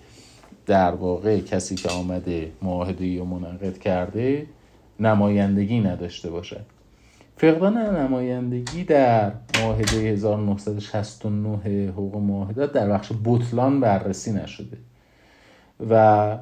در 0.66 0.92
واقع 0.92 1.40
کسی 1.40 1.76
که 1.76 1.90
آمده 1.90 2.52
معاهده 2.62 3.20
رو 3.20 3.26
منعقد 3.26 3.78
کرده 3.78 4.46
نمایندگی 5.00 5.80
نداشته 5.80 6.30
باشد. 6.30 6.66
فقدان 7.38 7.78
نمایندگی 7.78 8.84
در 8.84 9.32
معاهده 9.60 9.98
1969 9.98 11.92
حقوق 11.92 12.16
معاهدات 12.16 12.74
در 12.74 12.90
بخش 12.90 13.12
بطلان 13.26 13.80
بررسی 13.80 14.32
نشده. 14.32 14.78
و 15.90 16.38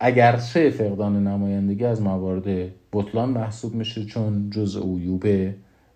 اگرچه 0.00 0.70
فقدان 0.70 1.26
نمایندگی 1.26 1.84
از 1.84 2.02
موارد 2.02 2.72
بطلان 2.92 3.28
محسوب 3.28 3.74
میشه 3.74 4.04
چون 4.04 4.50
جز 4.50 4.76
عیوب 4.76 5.26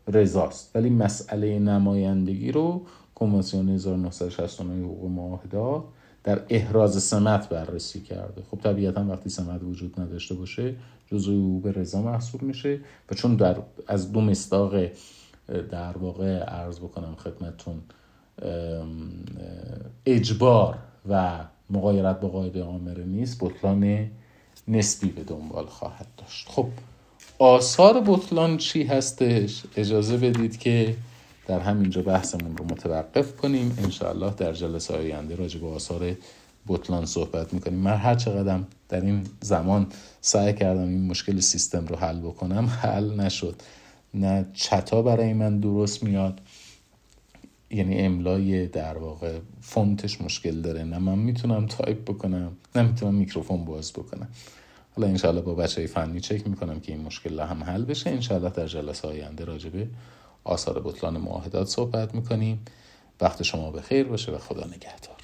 رضاست. 0.09 0.77
ولی 0.77 0.91
مسئله 0.91 1.59
نمایندگی 1.59 2.53
رو 2.53 2.87
کنوانسیون 3.15 3.69
1969 3.69 4.85
حقوق 4.85 5.11
معاهدات 5.11 5.85
در 6.25 6.41
احراز 6.49 7.03
سمت 7.03 7.49
بررسی 7.49 8.01
کرده. 8.01 8.43
خب 8.51 8.59
طبیعتا 8.61 9.05
وقتی 9.09 9.31
سمت 9.31 9.63
وجود 9.63 10.01
نداشته 10.01 10.35
باشه 10.35 10.75
جزء 11.07 11.33
عیوب 11.33 11.69
رضا 11.69 12.03
محسوب 12.03 12.43
میشه 12.43 12.81
و 13.11 13.15
چون 13.15 13.37
در 13.37 13.57
از 13.89 14.13
دو 14.13 14.21
مستاق 14.21 14.75
در 15.71 15.99
واقع 15.99 16.39
عرض 16.39 16.79
بکنم 16.79 17.15
خدمتتون 17.15 17.83
اجبار 20.07 20.79
و 21.09 21.45
مقایرت 21.73 22.21
با 22.21 22.29
قاعده 22.29 22.65
آمره 22.65 23.05
نیست 23.05 23.37
بطلان 23.41 24.11
نسبی 24.69 25.09
به 25.09 25.25
دنبال 25.25 25.67
خواهد 25.67 26.07
داشت. 26.17 26.49
خب 26.49 26.67
آثار 27.39 28.03
بطلان 28.07 28.57
چی 28.57 28.85
هستش؟ 28.85 29.63
اجازه 29.77 30.17
بدید 30.17 30.59
که 30.59 30.97
در 31.47 31.61
همینجا 31.61 32.03
بحثمون 32.03 32.57
رو 32.57 32.65
متوقف 32.65 33.37
کنیم. 33.37 33.79
انشاءالله 33.85 34.35
در 34.35 34.53
جلسه 34.53 34.97
آینده 34.97 35.37
راجع 35.37 35.61
به 35.61 35.67
آثار 35.67 36.17
بطلان 36.69 37.07
صحبت 37.07 37.55
می‌کنیم. 37.55 37.79
من 37.79 37.97
هر 37.97 38.15
چقدر 38.15 38.61
در 38.89 39.01
این 39.01 39.27
زمان 39.41 39.87
سعی 40.21 40.53
کردم 40.53 40.89
این 40.89 41.07
مشکل 41.07 41.41
سیستم 41.41 41.87
رو 41.87 41.97
حل 41.97 42.21
بکنم 42.21 42.67
حل 42.67 43.21
نشد. 43.21 43.55
نه 44.15 44.47
چتا 44.53 45.03
برای 45.03 45.33
من 45.33 45.61
درست 45.61 46.03
میاد 46.03 46.41
یعنی 47.73 47.99
املای 47.99 48.67
در 48.67 48.99
واقع 48.99 49.39
font 49.61 50.01
ش 50.01 50.21
مشکل 50.21 50.61
داره. 50.61 50.85
نه 50.85 50.99
من 50.99 51.19
می‌تونم 51.19 51.67
تایپ 51.67 52.05
بکنم 52.05 52.53
نه 52.75 52.83
می‌تونم 52.83 53.15
میکروفون 53.15 53.65
باز 53.65 53.93
بکنم. 53.93 54.29
حالا 54.97 55.09
انشاءالله 55.09 55.43
با 55.43 55.55
بچه 55.55 55.81
های 55.81 55.87
فنی 55.87 56.21
چک 56.21 56.47
می‌کنم 56.47 56.81
که 56.81 56.93
این 56.93 57.01
مشکل 57.01 57.41
هم 57.41 57.65
حل 57.65 57.85
بشه. 57.85 58.11
انشاءالله 58.11 58.51
در 58.51 58.67
جلسه 58.67 59.09
آینده 59.09 59.45
راجبه 59.45 59.89
آثار 60.45 60.83
بطلان 60.85 61.17
معاهدات 61.17 61.67
صحبت 61.67 62.15
می‌کنیم. 62.15 62.61
وقت 63.21 63.43
شما 63.43 63.71
به 63.71 63.81
خیر 63.81 64.07
باشه 64.07 64.33
و 64.33 64.39
خدا 64.39 64.67
نگهدار. 64.67 65.22